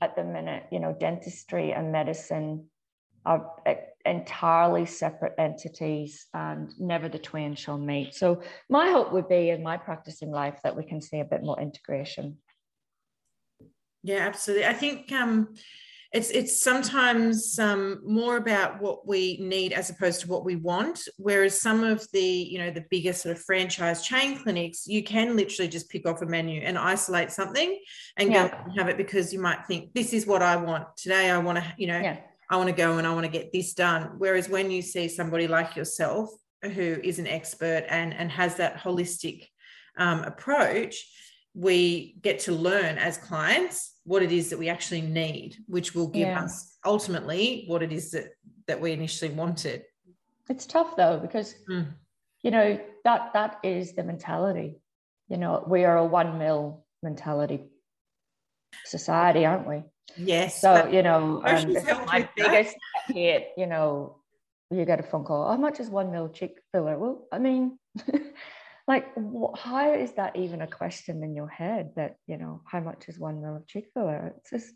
[0.02, 2.67] at the minute, you know, dentistry and medicine
[3.26, 3.52] are
[4.06, 8.13] entirely separate entities and never the twain shall meet.
[8.13, 11.43] So my hope would be in my practicing life that we can see a bit
[11.43, 12.38] more integration.
[14.04, 14.65] Yeah, absolutely.
[14.65, 15.54] I think um,
[16.13, 20.99] it's it's sometimes um, more about what we need as opposed to what we want.
[21.17, 25.36] Whereas some of the you know the bigger sort of franchise chain clinics, you can
[25.36, 27.80] literally just pick off a menu and isolate something
[28.17, 28.47] and yeah.
[28.47, 31.30] go and have it because you might think this is what I want today.
[31.32, 31.99] I want to you know.
[31.99, 32.17] Yeah
[32.49, 34.12] I want to go and I want to get this done.
[34.19, 36.30] Whereas when you see somebody like yourself
[36.62, 39.47] who is an expert and, and has that holistic
[39.97, 41.04] um, approach,
[41.56, 46.08] we get to learn as clients what it is that we actually need, which will
[46.08, 46.44] give yeah.
[46.44, 48.26] us ultimately what it is that,
[48.68, 49.84] that we initially wanted.
[50.50, 51.88] It's tough though, because mm.
[52.42, 54.80] you know, that that is the mentality.
[55.30, 57.62] You know, we are a one mil mentality
[58.86, 59.84] society, aren't we?
[60.18, 60.60] Yes.
[60.60, 61.74] So, you know, um,
[62.06, 62.76] my biggest
[63.08, 64.18] hit, you know,
[64.70, 66.98] you get a phone call, how much is one mil cheek filler?
[66.98, 67.80] Well, I mean,
[68.88, 69.08] like,
[69.56, 73.19] how is that even a question in your head that, you know, how much is
[73.19, 74.34] one mil of cheek filler?
[74.38, 74.74] It's just,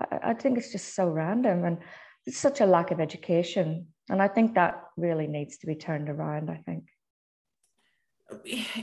[0.00, 1.78] I, I think it's just so random and
[2.26, 3.88] it's such a lack of education.
[4.08, 6.84] And I think that really needs to be turned around, I think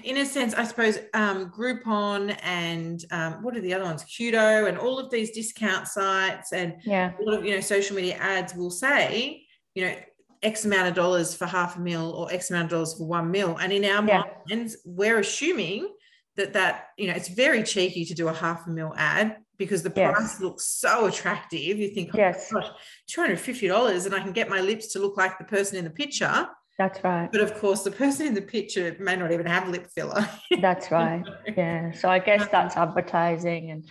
[0.04, 4.04] in a sense, I suppose um, Groupon and um, what are the other ones?
[4.04, 7.14] Cudo and all of these discount sites and yeah.
[7.20, 9.46] a lot of you know social media ads will say,
[9.76, 9.96] you know,
[10.42, 13.30] X amount of dollars for half a mil or X amount of dollars for one
[13.32, 13.58] mil.
[13.58, 14.24] And in our yeah.
[14.50, 15.90] minds, we're assuming
[16.38, 19.84] that that you know it's very cheeky to do a half a mil ad because
[19.84, 20.42] the price yes.
[20.42, 21.78] looks so attractive.
[21.78, 22.52] You think, oh yes.
[22.52, 22.68] gosh,
[23.08, 25.78] two hundred fifty dollars, and I can get my lips to look like the person
[25.78, 26.48] in the picture
[26.78, 27.30] That's right.
[27.30, 30.28] But of course, the person in the picture may not even have lip filler.
[30.62, 31.24] That's right.
[31.58, 31.92] Yeah.
[31.92, 33.86] So I guess that's advertising and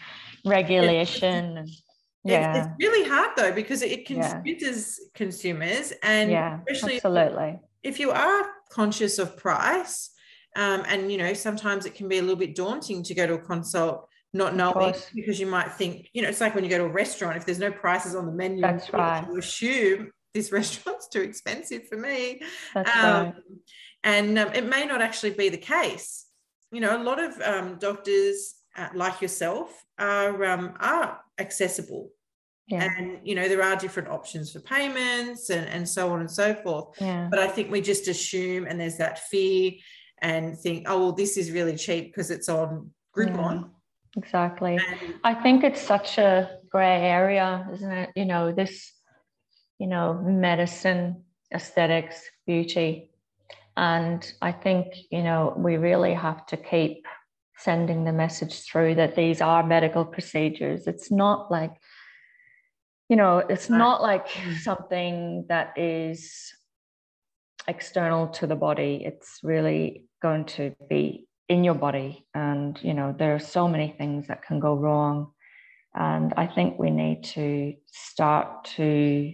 [0.47, 1.69] regulation and
[2.25, 2.57] yeah.
[2.57, 5.09] It's, really hard though because it confuses yeah.
[5.15, 7.61] consumers and yeah, especially absolutely.
[7.83, 10.11] If, if you are conscious of price,
[10.57, 13.35] um, and you know sometimes it can be a little bit daunting to go to
[13.35, 16.79] a consult not knowing because you might think you know it's like when you go
[16.79, 20.53] to a restaurant if there's no prices on the menu that's right you assume this
[20.53, 22.41] restaurant's too expensive for me
[22.75, 23.35] that's um, right.
[24.05, 26.27] and um, it may not actually be the case
[26.73, 32.11] you know a lot of um, doctors uh, like yourself are um, are accessible.
[32.71, 32.87] Yeah.
[32.99, 36.55] and you know there are different options for payments and, and so on and so
[36.55, 36.89] forth.
[37.01, 37.27] Yeah.
[37.31, 39.73] but i think we just assume and there's that fear
[40.21, 43.55] and think oh well this is really cheap because it's on groupon.
[43.61, 43.69] Yeah.
[44.17, 44.79] Exactly.
[45.23, 48.11] I think it's such a gray area isn't it?
[48.17, 48.93] You know this
[49.79, 51.25] you know medicine
[51.55, 53.11] aesthetics beauty.
[53.77, 57.07] And i think you know we really have to keep
[57.59, 60.87] sending the message through that these are medical procedures.
[60.87, 61.73] It's not like
[63.09, 64.29] you know it's not like
[64.61, 66.53] something that is
[67.67, 69.03] external to the body.
[69.05, 72.27] It's really going to be in your body.
[72.35, 75.33] And you know there are so many things that can go wrong.
[75.95, 79.33] And i think we need to start to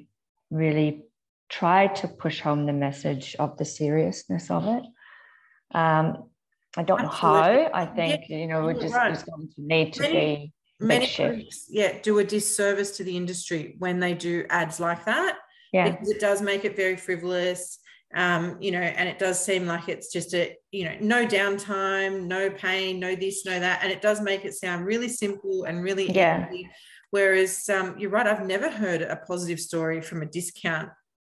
[0.50, 1.04] really
[1.48, 4.84] try to push home the message of the seriousness of it.
[5.74, 6.30] Um,
[6.76, 7.40] i don't Absolutely.
[7.40, 9.12] know how i think yeah, you know it just right.
[9.12, 13.16] is going to need to many, be many groups, yeah do a disservice to the
[13.16, 15.36] industry when they do ads like that
[15.72, 17.78] yeah because it does make it very frivolous
[18.14, 22.26] um, you know, and it does seem like it's just a, you know, no downtime,
[22.26, 23.80] no pain, no this, no that.
[23.82, 26.48] And it does make it sound really simple and really yeah.
[26.48, 26.70] easy.
[27.10, 30.90] Whereas um, you're right, I've never heard a positive story from a discount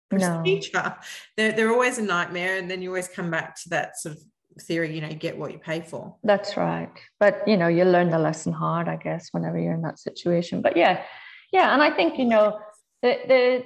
[0.09, 0.71] procedure.
[0.73, 0.93] No.
[1.37, 2.57] They're, they're always a nightmare.
[2.57, 4.23] And then you always come back to that sort of
[4.59, 6.15] theory, you know, you get what you pay for.
[6.23, 6.89] That's right.
[7.19, 10.61] But, you know, you learn the lesson hard, I guess, whenever you're in that situation.
[10.61, 11.03] But yeah,
[11.51, 11.73] yeah.
[11.73, 12.59] And I think, you know,
[13.01, 13.63] the, the,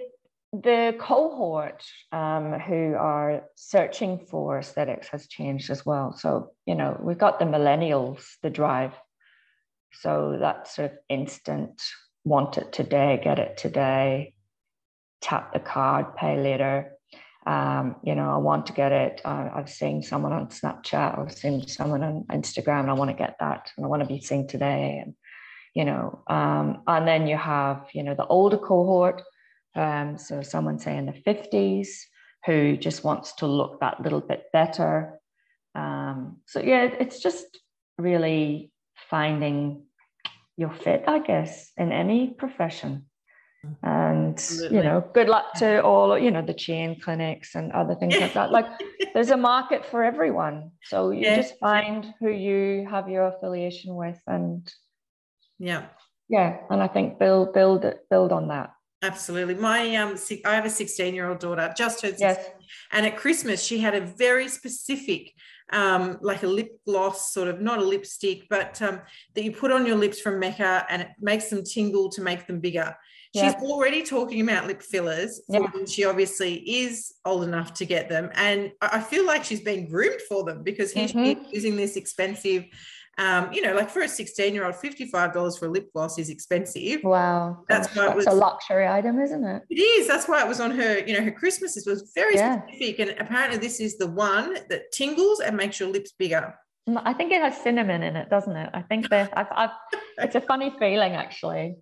[0.60, 6.16] the cohort um, who are searching for aesthetics has changed as well.
[6.16, 8.94] So, you know, we've got the millennials, the drive.
[9.94, 11.82] So that sort of instant,
[12.24, 14.34] want it today, get it today,
[15.22, 16.93] tap the card, pay later.
[17.46, 19.22] Um, you know, I want to get it.
[19.26, 23.18] Uh, I've seen someone on Snapchat, I've seen someone on Instagram, and I want to
[23.18, 25.02] get that, and I want to be seen today.
[25.04, 25.14] And,
[25.74, 29.24] you know, um, and then you have, you know, the older cohort
[29.76, 31.88] um, so someone say in the 50s
[32.46, 35.20] who just wants to look that little bit better.
[35.76, 37.46] Um, so yeah, it's just
[37.98, 38.72] really
[39.10, 39.84] finding
[40.58, 43.06] your fit, I guess, in any profession.
[44.34, 44.78] And Absolutely.
[44.78, 48.34] you know, good luck to all you know the chain clinics and other things like
[48.34, 48.52] that.
[48.52, 48.66] Like,
[49.14, 51.36] there's a market for everyone, so you yeah.
[51.36, 54.68] just find who you have your affiliation with, and
[55.60, 55.86] yeah,
[56.30, 56.58] yeah.
[56.72, 58.72] And I think build build build on that.
[59.04, 59.54] Absolutely.
[59.54, 62.50] My um, I have a 16 year old daughter, just 16, yes.
[62.92, 65.32] and at Christmas she had a very specific,
[65.72, 69.00] um, like a lip gloss, sort of not a lipstick, but um,
[69.36, 72.48] that you put on your lips from Mecca, and it makes them tingle to make
[72.48, 72.96] them bigger.
[73.36, 75.42] She's already talking about lip fillers.
[75.88, 80.22] She obviously is old enough to get them, and I feel like she's being groomed
[80.30, 81.44] for them because he's mm-hmm.
[81.52, 82.66] using this expensive
[83.20, 86.30] um, you know, like for a 16 year old, $55 for a lip gloss is
[86.30, 87.04] expensive.
[87.04, 87.64] Wow.
[87.70, 89.62] That's Gosh, why it was a luxury item, isn't it?
[89.70, 90.08] It is.
[90.08, 91.78] That's why it was on her, you know, her Christmas.
[91.78, 92.62] It was very yeah.
[92.64, 93.00] specific.
[93.00, 96.56] And apparently, this is the one that tingles and makes your lips bigger.
[96.90, 98.70] Mm, I think it has cinnamon in it, doesn't it?
[98.74, 99.70] I think that I've, I've,
[100.18, 101.76] it's a funny feeling actually.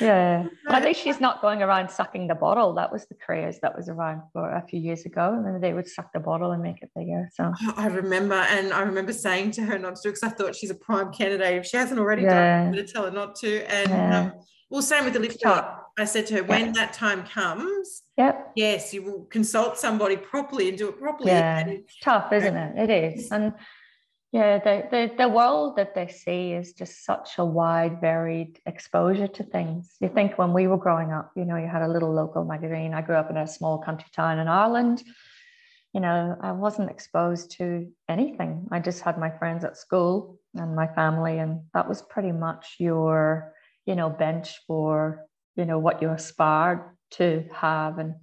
[0.00, 0.46] Yeah.
[0.68, 2.74] I think she's not going around sucking the bottle.
[2.74, 5.32] That was the craze that was around for a few years ago.
[5.34, 7.28] And then they would suck the bottle and make it bigger.
[7.34, 10.34] So I remember, and I remember saying to her not to do it, because I
[10.34, 11.58] thought she's a prime candidate.
[11.58, 12.58] If she hasn't already yeah.
[12.58, 13.72] done, I'm going to tell her not to.
[13.72, 14.20] And yeah.
[14.20, 14.32] um,
[14.68, 15.32] well, same with the lip
[15.98, 18.52] I said to her, when that time comes, yep.
[18.54, 21.32] yes, you will consult somebody properly and do it properly.
[21.32, 21.58] Yeah.
[21.58, 22.90] And, tough, isn't it?
[22.90, 23.30] It is.
[23.32, 23.52] And
[24.32, 29.26] yeah the, the the world that they see is just such a wide varied exposure
[29.26, 29.96] to things.
[30.00, 32.94] You think when we were growing up you know you had a little local magazine.
[32.94, 35.02] I grew up in a small country town in ireland.
[35.92, 38.68] You know i wasn't exposed to anything.
[38.70, 42.76] I just had my friends at school and my family and that was pretty much
[42.78, 43.54] your
[43.86, 45.26] you know bench for
[45.56, 47.98] you know what you aspired to have.
[47.98, 48.14] And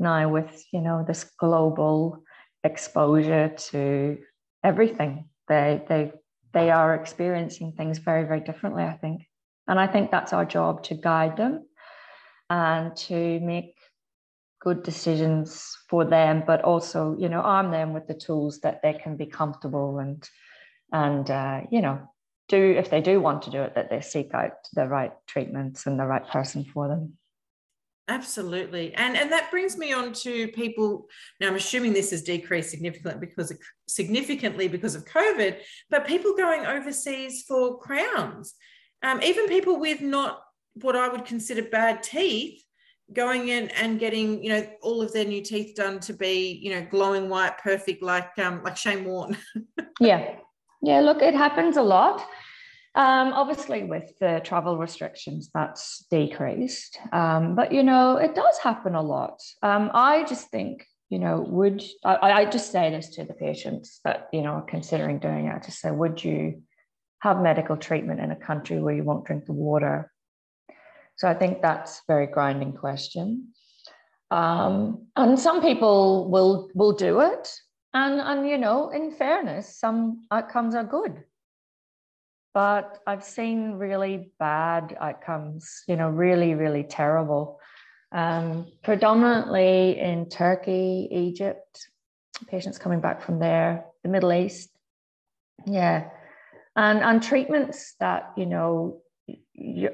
[0.00, 2.24] now with you know this global
[2.64, 4.18] exposure to
[4.64, 6.12] everything they they
[6.52, 9.22] they are experiencing things very very differently i think
[9.68, 11.66] and i think that's our job to guide them
[12.50, 13.74] and to make
[14.64, 18.94] good decisions for them, but also, you know, arm them with the tools that they
[18.94, 20.26] can be comfortable and,
[20.90, 22.00] and uh, you know,
[22.48, 25.86] do if they do want to do it, that they seek out the right treatments
[25.86, 27.16] and the right person for them.
[28.06, 28.92] Absolutely.
[28.94, 31.08] And and that brings me on to people.
[31.40, 36.34] Now I'm assuming this has decreased significantly because of significantly because of COVID, but people
[36.36, 38.54] going overseas for crowns.
[39.02, 40.42] Um, even people with not
[40.74, 42.62] what I would consider bad teeth
[43.12, 46.70] going in and getting you know all of their new teeth done to be you
[46.74, 49.36] know glowing white perfect like um like shane warne
[50.00, 50.36] yeah
[50.82, 52.26] yeah look it happens a lot
[52.94, 56.98] um obviously with the travel restrictions that's decreased.
[57.12, 59.40] Um but you know it does happen a lot.
[59.62, 64.00] Um i just think you know would i, I just say this to the patients
[64.04, 65.62] that you know are considering doing it.
[65.64, 66.62] To say would you
[67.20, 70.12] have medical treatment in a country where you won't drink the water?
[71.16, 73.54] So I think that's a very grinding question.
[74.30, 77.52] Um, and some people will will do it,
[77.92, 81.22] and and you know, in fairness, some outcomes are good.
[82.54, 87.58] But I've seen really bad outcomes, you know, really, really terrible.
[88.12, 91.88] Um, predominantly in Turkey, Egypt,
[92.46, 94.70] patients coming back from there, the Middle East.
[95.66, 96.08] Yeah.
[96.76, 99.02] And, and treatments that, you know,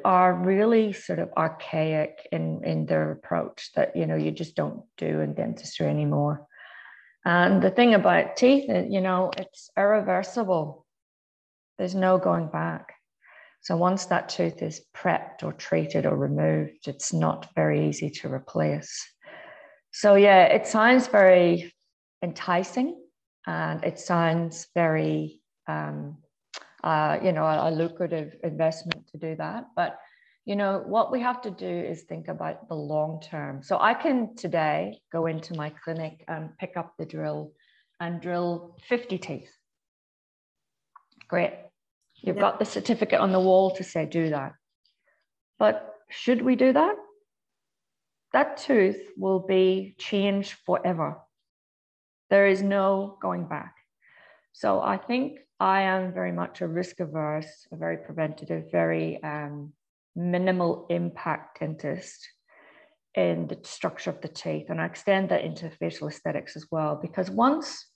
[0.05, 4.83] are really sort of archaic in in their approach that you know you just don't
[4.97, 6.47] do in dentistry anymore
[7.25, 10.87] and the thing about teeth you know it's irreversible
[11.81, 12.93] there's no going back.
[13.63, 18.33] So once that tooth is prepped or treated or removed it's not very easy to
[18.33, 18.93] replace.
[19.91, 21.73] So yeah it sounds very
[22.23, 23.01] enticing
[23.47, 26.19] and it sounds very um,
[26.85, 29.65] uh, you know, a, a lucrative investment to do that.
[29.75, 29.99] But
[30.45, 33.63] you know what we have to do is think about the long term.
[33.63, 37.53] So i can today go into my clinic and pick up the drill
[38.01, 39.53] and drill 50 teeth.
[41.29, 41.70] Great
[42.23, 44.53] you've got the certificate on the wall to say do that.
[45.59, 46.97] But should we do that?
[48.33, 51.19] That tooth will be changed forever.
[52.31, 53.75] There is no going back.
[54.53, 59.75] So i think I am very much a risk averse, a very preventative, very um,
[60.17, 62.27] minimal impact dentist
[63.15, 64.71] in the structure of the teeth.
[64.71, 67.87] And I extend that into facial aesthetics as well, because once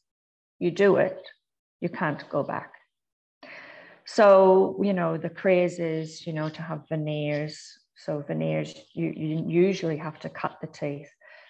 [0.59, 1.18] you do it,
[1.81, 2.74] you can't go back.
[4.07, 7.79] So, you know, the craze is, you know, to have veneers.
[7.97, 11.09] So, veneers, you, you usually have to cut the teeth.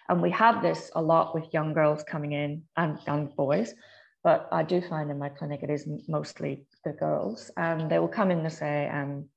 [0.08, 3.74] And we have this a lot with young girls coming in and young boys
[4.24, 8.08] but I do find in my clinic it is mostly the girls, and they will
[8.08, 9.28] come in and say, um,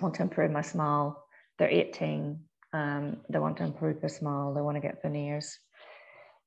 [0.00, 1.22] "Want to improve my smile."
[1.58, 2.42] They're 18.
[2.72, 4.54] Um, they want to improve their smile.
[4.54, 5.58] They want to get veneers,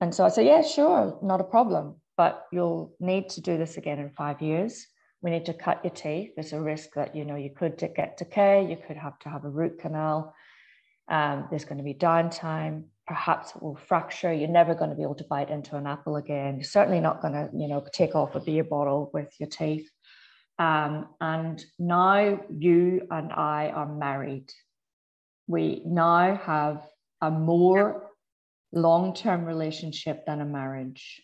[0.02, 3.78] and so I say, "Yeah, sure, not a problem, but you'll need to do this
[3.78, 4.88] again in five years."
[5.22, 6.32] We need to cut your teeth.
[6.36, 8.70] There's a risk that you know you could get decay.
[8.70, 10.36] You could have to have a root canal.
[11.08, 14.34] Um, there's going to be downtime perhaps it will fracture.
[14.34, 16.56] You're never going to be able to bite into an apple again.
[16.56, 19.90] You're certainly not going to, you know, take off a beer bottle with your teeth.
[20.58, 24.52] Um, and now you and I are married.
[25.48, 26.88] We now have
[27.22, 28.10] a more
[28.72, 31.22] long term relationship than a marriage.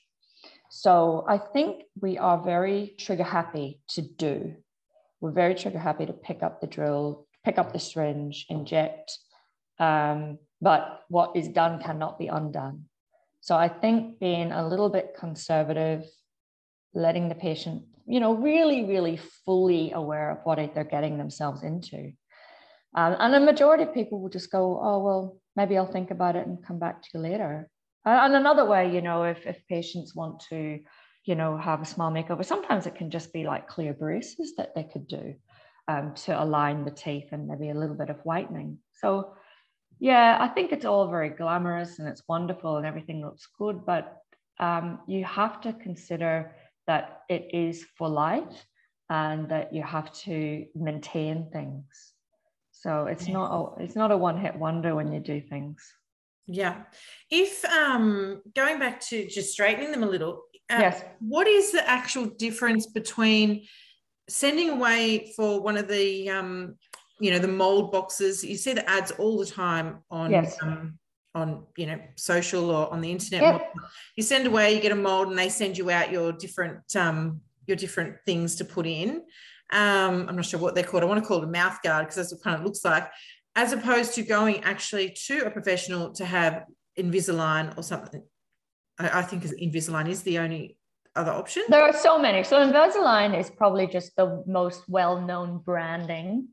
[0.73, 4.55] So I think we are very trigger happy to do.
[5.19, 9.17] We're very trigger happy to pick up the drill, pick up the syringe, inject.
[9.79, 12.85] Um, but what is done cannot be undone.
[13.41, 16.05] So I think being a little bit conservative,
[16.93, 22.13] letting the patient, you know, really, really fully aware of what they're getting themselves into.
[22.95, 26.37] Um, and a majority of people will just go, oh, well, maybe I'll think about
[26.37, 27.69] it and come back to you later.
[28.05, 30.79] And another way, you know, if, if patients want to,
[31.25, 34.73] you know, have a small makeover, sometimes it can just be like clear braces that
[34.73, 35.35] they could do
[35.87, 38.79] um, to align the teeth and maybe a little bit of whitening.
[38.99, 39.35] So
[39.99, 44.17] yeah, I think it's all very glamorous and it's wonderful and everything looks good, but
[44.59, 46.55] um, you have to consider
[46.87, 48.65] that it is for life
[49.09, 52.13] and that you have to maintain things.
[52.71, 55.93] So it's not a, it's not a one hit wonder when you do things.
[56.47, 56.83] Yeah.
[57.29, 61.03] If um, going back to just straightening them a little, uh, yes.
[61.19, 63.63] What is the actual difference between
[64.29, 66.75] sending away for one of the um,
[67.19, 70.57] you know the mold boxes you see the ads all the time on yes.
[70.61, 70.97] um,
[71.35, 73.73] on you know social or on the internet yep.
[74.15, 77.41] you send away you get a mold and they send you out your different um,
[77.67, 79.21] your different things to put in
[79.71, 82.05] um, i'm not sure what they're called i want to call it a mouth guard
[82.05, 83.09] because that's what kind of looks like
[83.55, 86.65] as opposed to going actually to a professional to have
[86.97, 88.23] Invisalign or something.
[88.99, 90.77] I, I think Invisalign is the only
[91.15, 91.63] other option.
[91.69, 92.43] There are so many.
[92.43, 96.49] So Invisalign is probably just the most well-known branding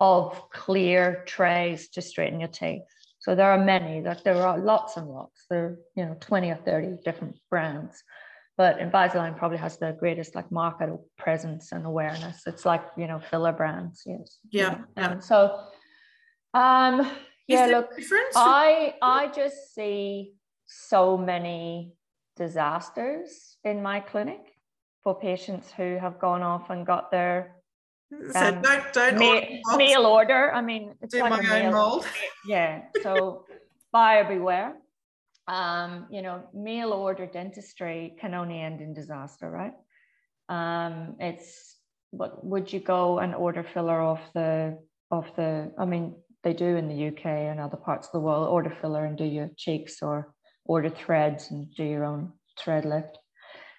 [0.00, 2.82] of clear trays to straighten your teeth.
[3.20, 5.44] So there are many, that there are lots and lots.
[5.50, 8.02] There are, you know, 20 or 30 different brands.
[8.56, 12.42] But Invisalign probably has the greatest like market presence and awareness.
[12.46, 14.38] It's like, you know, filler brands, yes.
[14.50, 14.78] Yeah.
[14.96, 15.12] yeah.
[15.12, 15.64] And so
[16.54, 17.10] um
[17.46, 17.90] yeah, look,
[18.34, 20.34] I I just see
[20.66, 21.94] so many
[22.36, 24.40] disasters in my clinic
[25.02, 27.56] for patients who have gone off and got their
[28.32, 30.52] so um, don't don't meal, meal order.
[30.52, 32.06] I mean, it's do like my own mold.
[32.46, 32.82] Yeah.
[33.02, 33.44] So
[33.92, 34.76] buyer beware.
[35.46, 39.74] Um, you know, mail order dentistry can only end in disaster, right?
[40.48, 41.76] Um, it's
[42.12, 44.78] but would you go and order filler off the
[45.10, 45.72] off the?
[45.78, 46.14] I mean,
[46.48, 48.48] they do in the UK and other parts of the world.
[48.48, 50.32] Order filler and do your cheeks, or
[50.64, 53.18] order threads and do your own thread lift.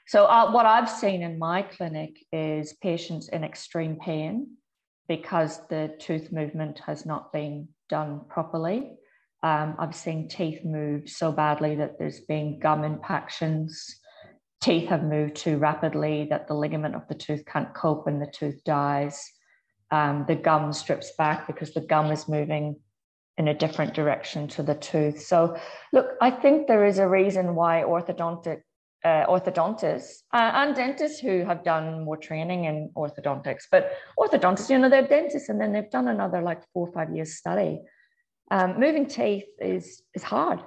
[0.08, 4.52] So, uh, what I've seen in my clinic is patients in extreme pain
[5.08, 8.92] because the tooth movement has not been done properly.
[9.42, 14.00] Um, I've seen teeth move so badly that there's been gum impactions.
[14.62, 18.32] Teeth have moved too rapidly that the ligament of the tooth can't cope and the
[18.32, 19.32] tooth dies.
[19.92, 22.76] Um, the gum strips back because the gum is moving
[23.40, 25.22] in a different direction to the tooth.
[25.22, 25.58] So,
[25.94, 28.62] look, I think there is a reason why orthodontic
[29.06, 33.64] uh, orthodontists uh, and dentists who have done more training in orthodontics.
[33.72, 37.16] But orthodontists, you know, they're dentists and then they've done another like four or five
[37.16, 37.82] years study.
[38.52, 40.60] Um, moving teeth is is hard,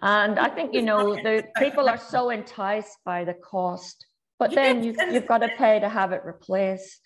[0.00, 4.06] and I think you know the people are so enticed by the cost,
[4.38, 7.00] but then you, you've got to pay to have it replaced,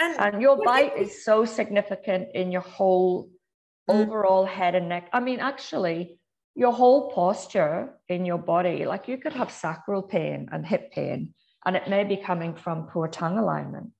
[0.00, 3.28] and your bite is so significant in your whole
[3.88, 3.94] mm.
[3.94, 5.08] overall head and neck.
[5.12, 6.18] I mean, actually
[6.54, 11.34] your whole posture in your body, like you could have sacral pain and hip pain,
[11.64, 13.90] and it may be coming from poor tongue alignment.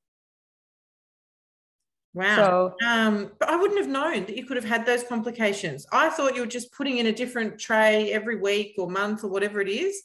[2.13, 2.37] Wow.
[2.37, 5.87] So, um, but I wouldn't have known that you could have had those complications.
[5.93, 9.29] I thought you were just putting in a different tray every week or month or
[9.29, 10.03] whatever it is.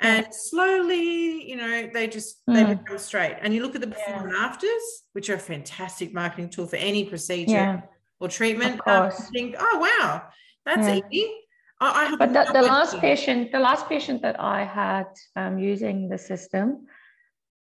[0.00, 2.78] And slowly, you know, they just they mm.
[2.78, 3.36] become straight.
[3.40, 4.22] And you look at the before yeah.
[4.22, 7.80] and afters, which are a fantastic marketing tool for any procedure yeah.
[8.20, 8.80] or treatment.
[8.86, 10.22] Um, think, oh wow,
[10.64, 11.00] that's yeah.
[11.10, 11.32] easy.
[11.80, 16.18] I, but the, the last patient, the last patient that I had um, using the
[16.18, 16.86] system,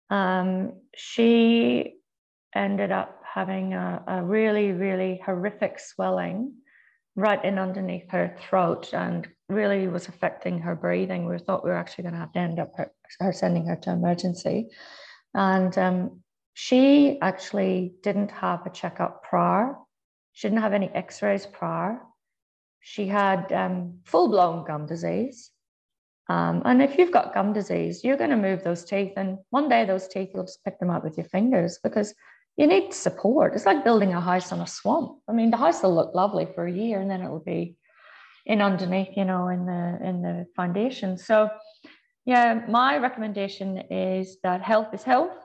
[0.10, 1.96] um, she
[2.56, 6.54] ended up having a, a, really, really horrific swelling
[7.16, 11.26] right in underneath her throat and really was affecting her breathing.
[11.26, 13.76] We thought we were actually going to have to end up her, her sending her
[13.78, 14.70] to emergency.
[15.34, 16.22] And um,
[16.54, 19.76] she actually didn't have a checkup prior.
[20.34, 22.02] She didn't have any x-rays prior
[22.82, 25.52] she had um, full blown gum disease.
[26.30, 29.68] Um, and if you've got gum disease, you're going to move those teeth, and one
[29.68, 32.14] day those teeth you'll just pick them up with your fingers because
[32.56, 33.56] you need support.
[33.56, 35.20] It's like building a house on a swamp.
[35.28, 37.76] I mean, the house will look lovely for a year, and then it will be
[38.46, 41.18] in underneath, you know, in the in the foundation.
[41.18, 41.50] So,
[42.26, 45.38] yeah, my recommendation is that health is health,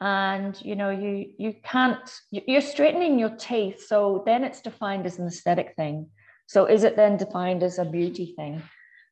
[0.00, 5.18] and you know, you you can't you're straightening your teeth, so then it's defined as
[5.18, 6.08] an aesthetic thing
[6.48, 8.62] so is it then defined as a beauty thing?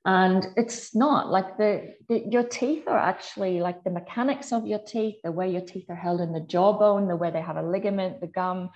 [0.07, 4.78] And it's not like the, the, your teeth are actually like the mechanics of your
[4.78, 7.62] teeth, the way your teeth are held in the jawbone, the way they have a
[7.62, 8.70] ligament, the gum.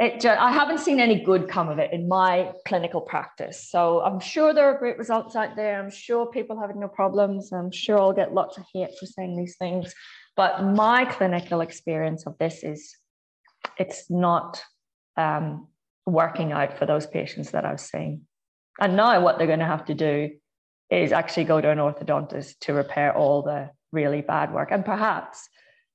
[0.00, 3.68] It just, I haven't seen any good come of it in my clinical practice.
[3.68, 5.78] So I'm sure there are great results out there.
[5.78, 7.52] I'm sure people have no problems.
[7.52, 9.94] I'm sure I'll get lots of hate for saying these things.
[10.36, 12.96] But my clinical experience of this is
[13.76, 14.62] it's not
[15.18, 15.68] um,
[16.06, 18.22] working out for those patients that I've seen.
[18.80, 20.30] And now what they're going to have to do
[20.88, 25.46] is actually go to an orthodontist to repair all the really bad work and perhaps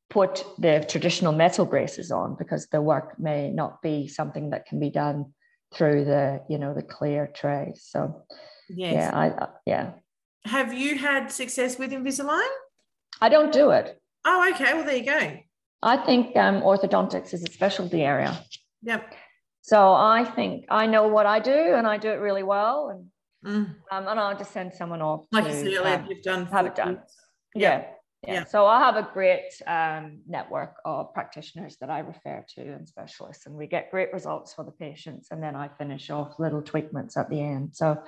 [0.09, 4.79] put the traditional metal braces on because the work may not be something that can
[4.79, 5.33] be done
[5.73, 8.23] through the you know the clear tray so
[8.69, 8.93] yes.
[8.93, 9.91] yeah I, uh, yeah
[10.45, 12.47] have you had success with invisalign
[13.19, 15.37] i don't do it oh okay well there you go
[15.81, 18.39] i think um, orthodontics is a specialty area
[18.83, 19.13] yep
[19.65, 22.89] so I think I know what I do and I do it really well.
[22.89, 23.05] And
[23.43, 23.75] mm.
[23.91, 25.25] um, and I'll just send someone off.
[25.31, 26.99] Like to, you said earlier, you've done have it done.
[27.55, 27.79] Yeah.
[27.79, 27.85] yeah.
[28.27, 28.45] Yeah.
[28.45, 33.45] So I have a great um, network of practitioners that I refer to and specialists,
[33.45, 35.27] and we get great results for the patients.
[35.31, 37.75] And then I finish off little tweakments at the end.
[37.75, 38.01] So,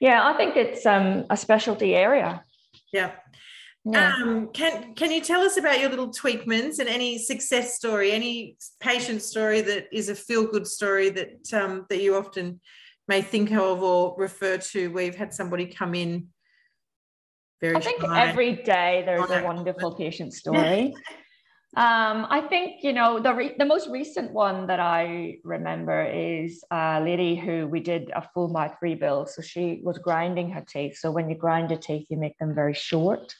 [0.00, 2.44] yeah, I think it's um, a specialty area.
[2.92, 3.12] Yeah.
[3.84, 4.14] Yeah.
[4.14, 8.56] Um, can can you tell us about your little tweakments and any success story, any
[8.78, 12.60] patient story that is a feel good story that um, that you often
[13.08, 16.28] may think of or refer to you've had somebody come in
[17.62, 20.92] very I think every day there's a wonderful patient story.
[21.74, 26.62] Um, I think you know the re- the most recent one that I remember is
[26.70, 29.30] a lady who we did a full mouth rebuild.
[29.30, 30.98] So she was grinding her teeth.
[30.98, 33.34] So when you grind your teeth, you make them very short.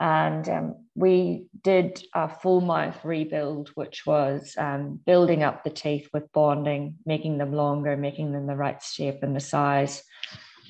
[0.00, 6.08] And um, we did a full mouth rebuild, which was um, building up the teeth
[6.14, 10.02] with bonding, making them longer, making them the right shape and the size.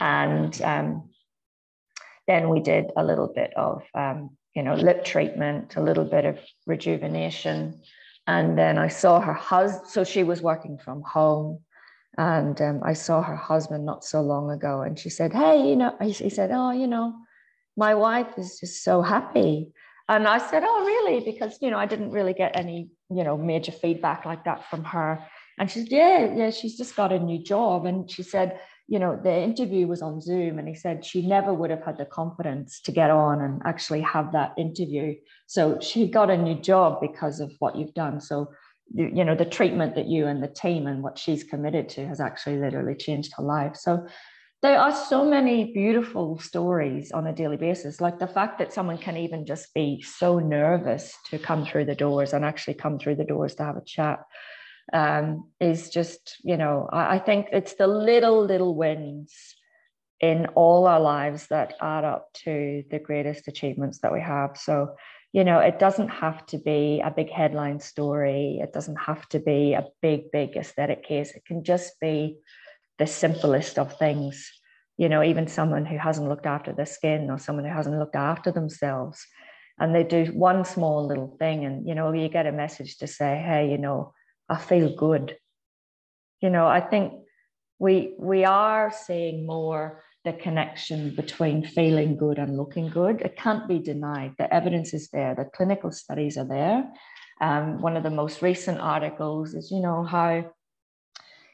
[0.00, 1.10] And um,
[2.30, 6.24] then we did a little bit of um, you know, lip treatment, a little bit
[6.24, 7.80] of rejuvenation.
[8.26, 11.60] And then I saw her husband, so she was working from home.
[12.18, 14.82] And um, I saw her husband not so long ago.
[14.82, 17.14] And she said, Hey, you know, he said, Oh, you know,
[17.76, 19.72] my wife is just so happy.
[20.08, 21.20] And I said, Oh, really?
[21.24, 24.84] Because, you know, I didn't really get any, you know, major feedback like that from
[24.84, 25.24] her.
[25.58, 27.86] And she said, Yeah, yeah, she's just got a new job.
[27.86, 28.58] And she said,
[28.90, 31.96] you know, the interview was on Zoom and he said she never would have had
[31.96, 35.14] the confidence to get on and actually have that interview.
[35.46, 38.20] So she got a new job because of what you've done.
[38.20, 38.50] So,
[38.92, 42.18] you know, the treatment that you and the team and what she's committed to has
[42.20, 43.76] actually literally changed her life.
[43.76, 44.08] So
[44.60, 48.00] there are so many beautiful stories on a daily basis.
[48.00, 51.94] Like the fact that someone can even just be so nervous to come through the
[51.94, 54.18] doors and actually come through the doors to have a chat
[54.92, 59.32] um, is just, you know, I, I think it's the little, little wins
[60.20, 64.56] in all our lives that add up to the greatest achievements that we have.
[64.56, 64.96] So,
[65.32, 68.58] you know, it doesn't have to be a big headline story.
[68.62, 71.30] It doesn't have to be a big, big aesthetic case.
[71.34, 72.38] It can just be
[72.98, 74.50] the simplest of things.
[74.98, 78.16] You know, even someone who hasn't looked after their skin or someone who hasn't looked
[78.16, 79.24] after themselves.
[79.78, 83.06] And they do one small little thing, and you know, you get a message to
[83.06, 84.12] say, hey, you know,
[84.50, 85.36] I feel good.
[86.42, 87.12] You know, I think
[87.78, 93.22] we we are seeing more the connection between feeling good and looking good.
[93.22, 94.34] It can't be denied.
[94.36, 95.34] The evidence is there.
[95.34, 96.90] The clinical studies are there.
[97.40, 100.52] Um, one of the most recent articles is, you know, how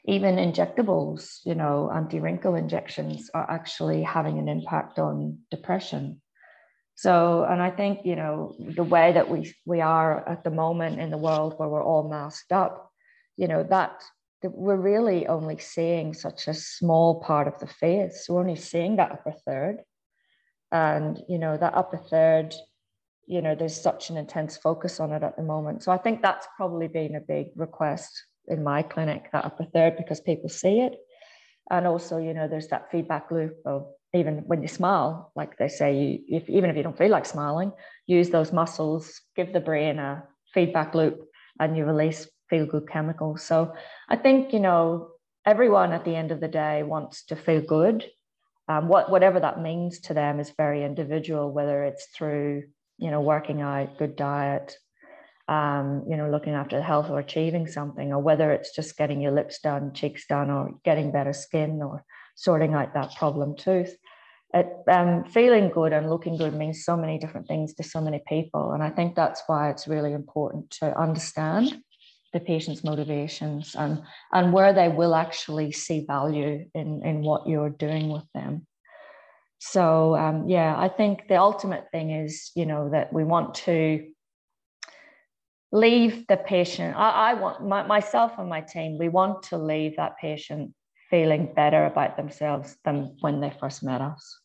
[0.07, 6.20] even injectables, you know, anti-wrinkle injections are actually having an impact on depression.
[6.97, 10.99] So, and I think, you know, the way that we we are at the moment
[10.99, 12.90] in the world where we're all masked up,
[13.36, 14.03] you know, that,
[14.42, 18.26] we're really only seeing such a small part of the face.
[18.28, 19.82] We're only seeing that upper third.
[20.70, 22.55] And, you know, that upper third,
[23.26, 25.82] you know, there's such an intense focus on it at the moment.
[25.82, 28.12] So I think that's probably been a big request
[28.47, 30.94] in my clinic, that upper third, because people see it.
[31.70, 35.69] And also, you know, there's that feedback loop of even when you smile, like they
[35.69, 37.73] say, you if, even if you don't feel like smiling,
[38.07, 41.21] use those muscles, give the brain a feedback loop,
[41.61, 43.43] and you release feel good chemicals.
[43.43, 43.75] So
[44.09, 45.09] I think you know
[45.45, 48.05] everyone at the end of the day wants to feel good.
[48.69, 51.53] Um, what whatever that means to them is very individual.
[51.53, 52.65] Whether it's through
[52.99, 54.77] you know working out, good diet,
[55.49, 59.21] um, you know looking after the health or achieving something, or whether it's just getting
[59.21, 62.05] your lips done, cheeks done, or getting better skin, or
[62.37, 63.97] sorting out that problem tooth.
[64.55, 68.22] It, um, feeling good and looking good means so many different things to so many
[68.28, 68.72] people.
[68.72, 71.82] And I think that's why it's really important to understand
[72.32, 77.70] the patient's motivations and, and where they will actually see value in, in what you're
[77.70, 78.66] doing with them.
[79.59, 84.07] So, um, yeah, I think the ultimate thing is, you know, that we want to
[85.72, 86.95] leave the patient.
[86.97, 90.72] I, I want my, myself and my team, we want to leave that patient
[91.11, 94.41] feeling better about themselves than when they first met us.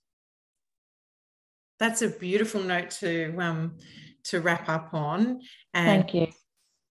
[1.80, 3.78] That's a beautiful note to um,
[4.26, 5.41] to wrap up on.
[5.74, 6.28] And Thank you.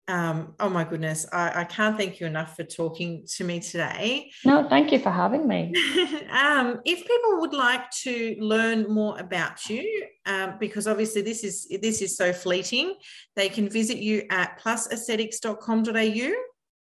[0.08, 4.32] Um, oh my goodness, I, I, can't thank you enough for talking to me today.
[4.44, 5.72] No, thank you for having me.
[6.30, 11.68] um, if people would like to learn more about you, um, because obviously this is
[11.80, 12.94] this is so fleeting,
[13.36, 16.32] they can visit you at plusaesthetics.com.au.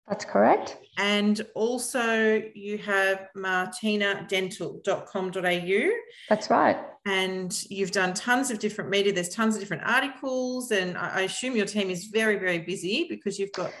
[0.07, 0.77] That's correct.
[0.97, 5.91] And also you have martinadental.com.au.
[6.29, 6.77] That's right.
[7.07, 9.13] And you've done tons of different media.
[9.13, 10.71] There's tons of different articles.
[10.71, 13.71] And I assume your team is very, very busy because you've got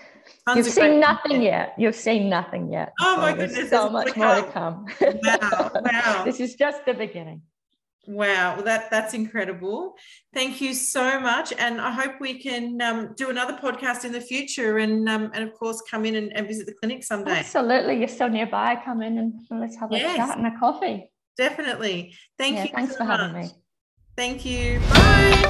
[0.55, 1.73] You've seen nothing yet.
[1.77, 2.93] You've seen nothing yet.
[2.99, 3.69] Oh my goodness.
[3.69, 4.85] so much more to come.
[4.99, 5.71] Wow.
[5.75, 6.23] Wow.
[6.25, 7.41] this is just the beginning.
[8.07, 9.95] Wow, well, that that's incredible.
[10.33, 14.21] Thank you so much, and I hope we can um, do another podcast in the
[14.21, 17.39] future, and um, and of course come in and, and, visit the clinic someday.
[17.39, 18.79] Absolutely, you're still nearby.
[18.83, 21.11] Come in and let's have a yes, chat and a coffee.
[21.37, 22.15] Definitely.
[22.37, 22.69] Thank yeah, you.
[22.73, 23.19] Thanks so for much.
[23.19, 23.51] having me.
[24.15, 24.79] Thank you.
[24.89, 25.41] Bye.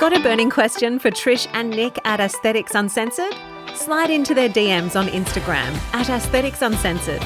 [0.00, 3.34] Got a burning question for Trish and Nick at Aesthetics Uncensored?
[3.76, 7.22] slide into their DMs on Instagram at Aesthetics Uncensored.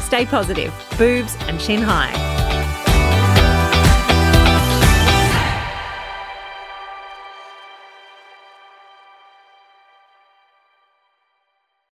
[0.00, 2.39] Stay positive, boobs and chin high.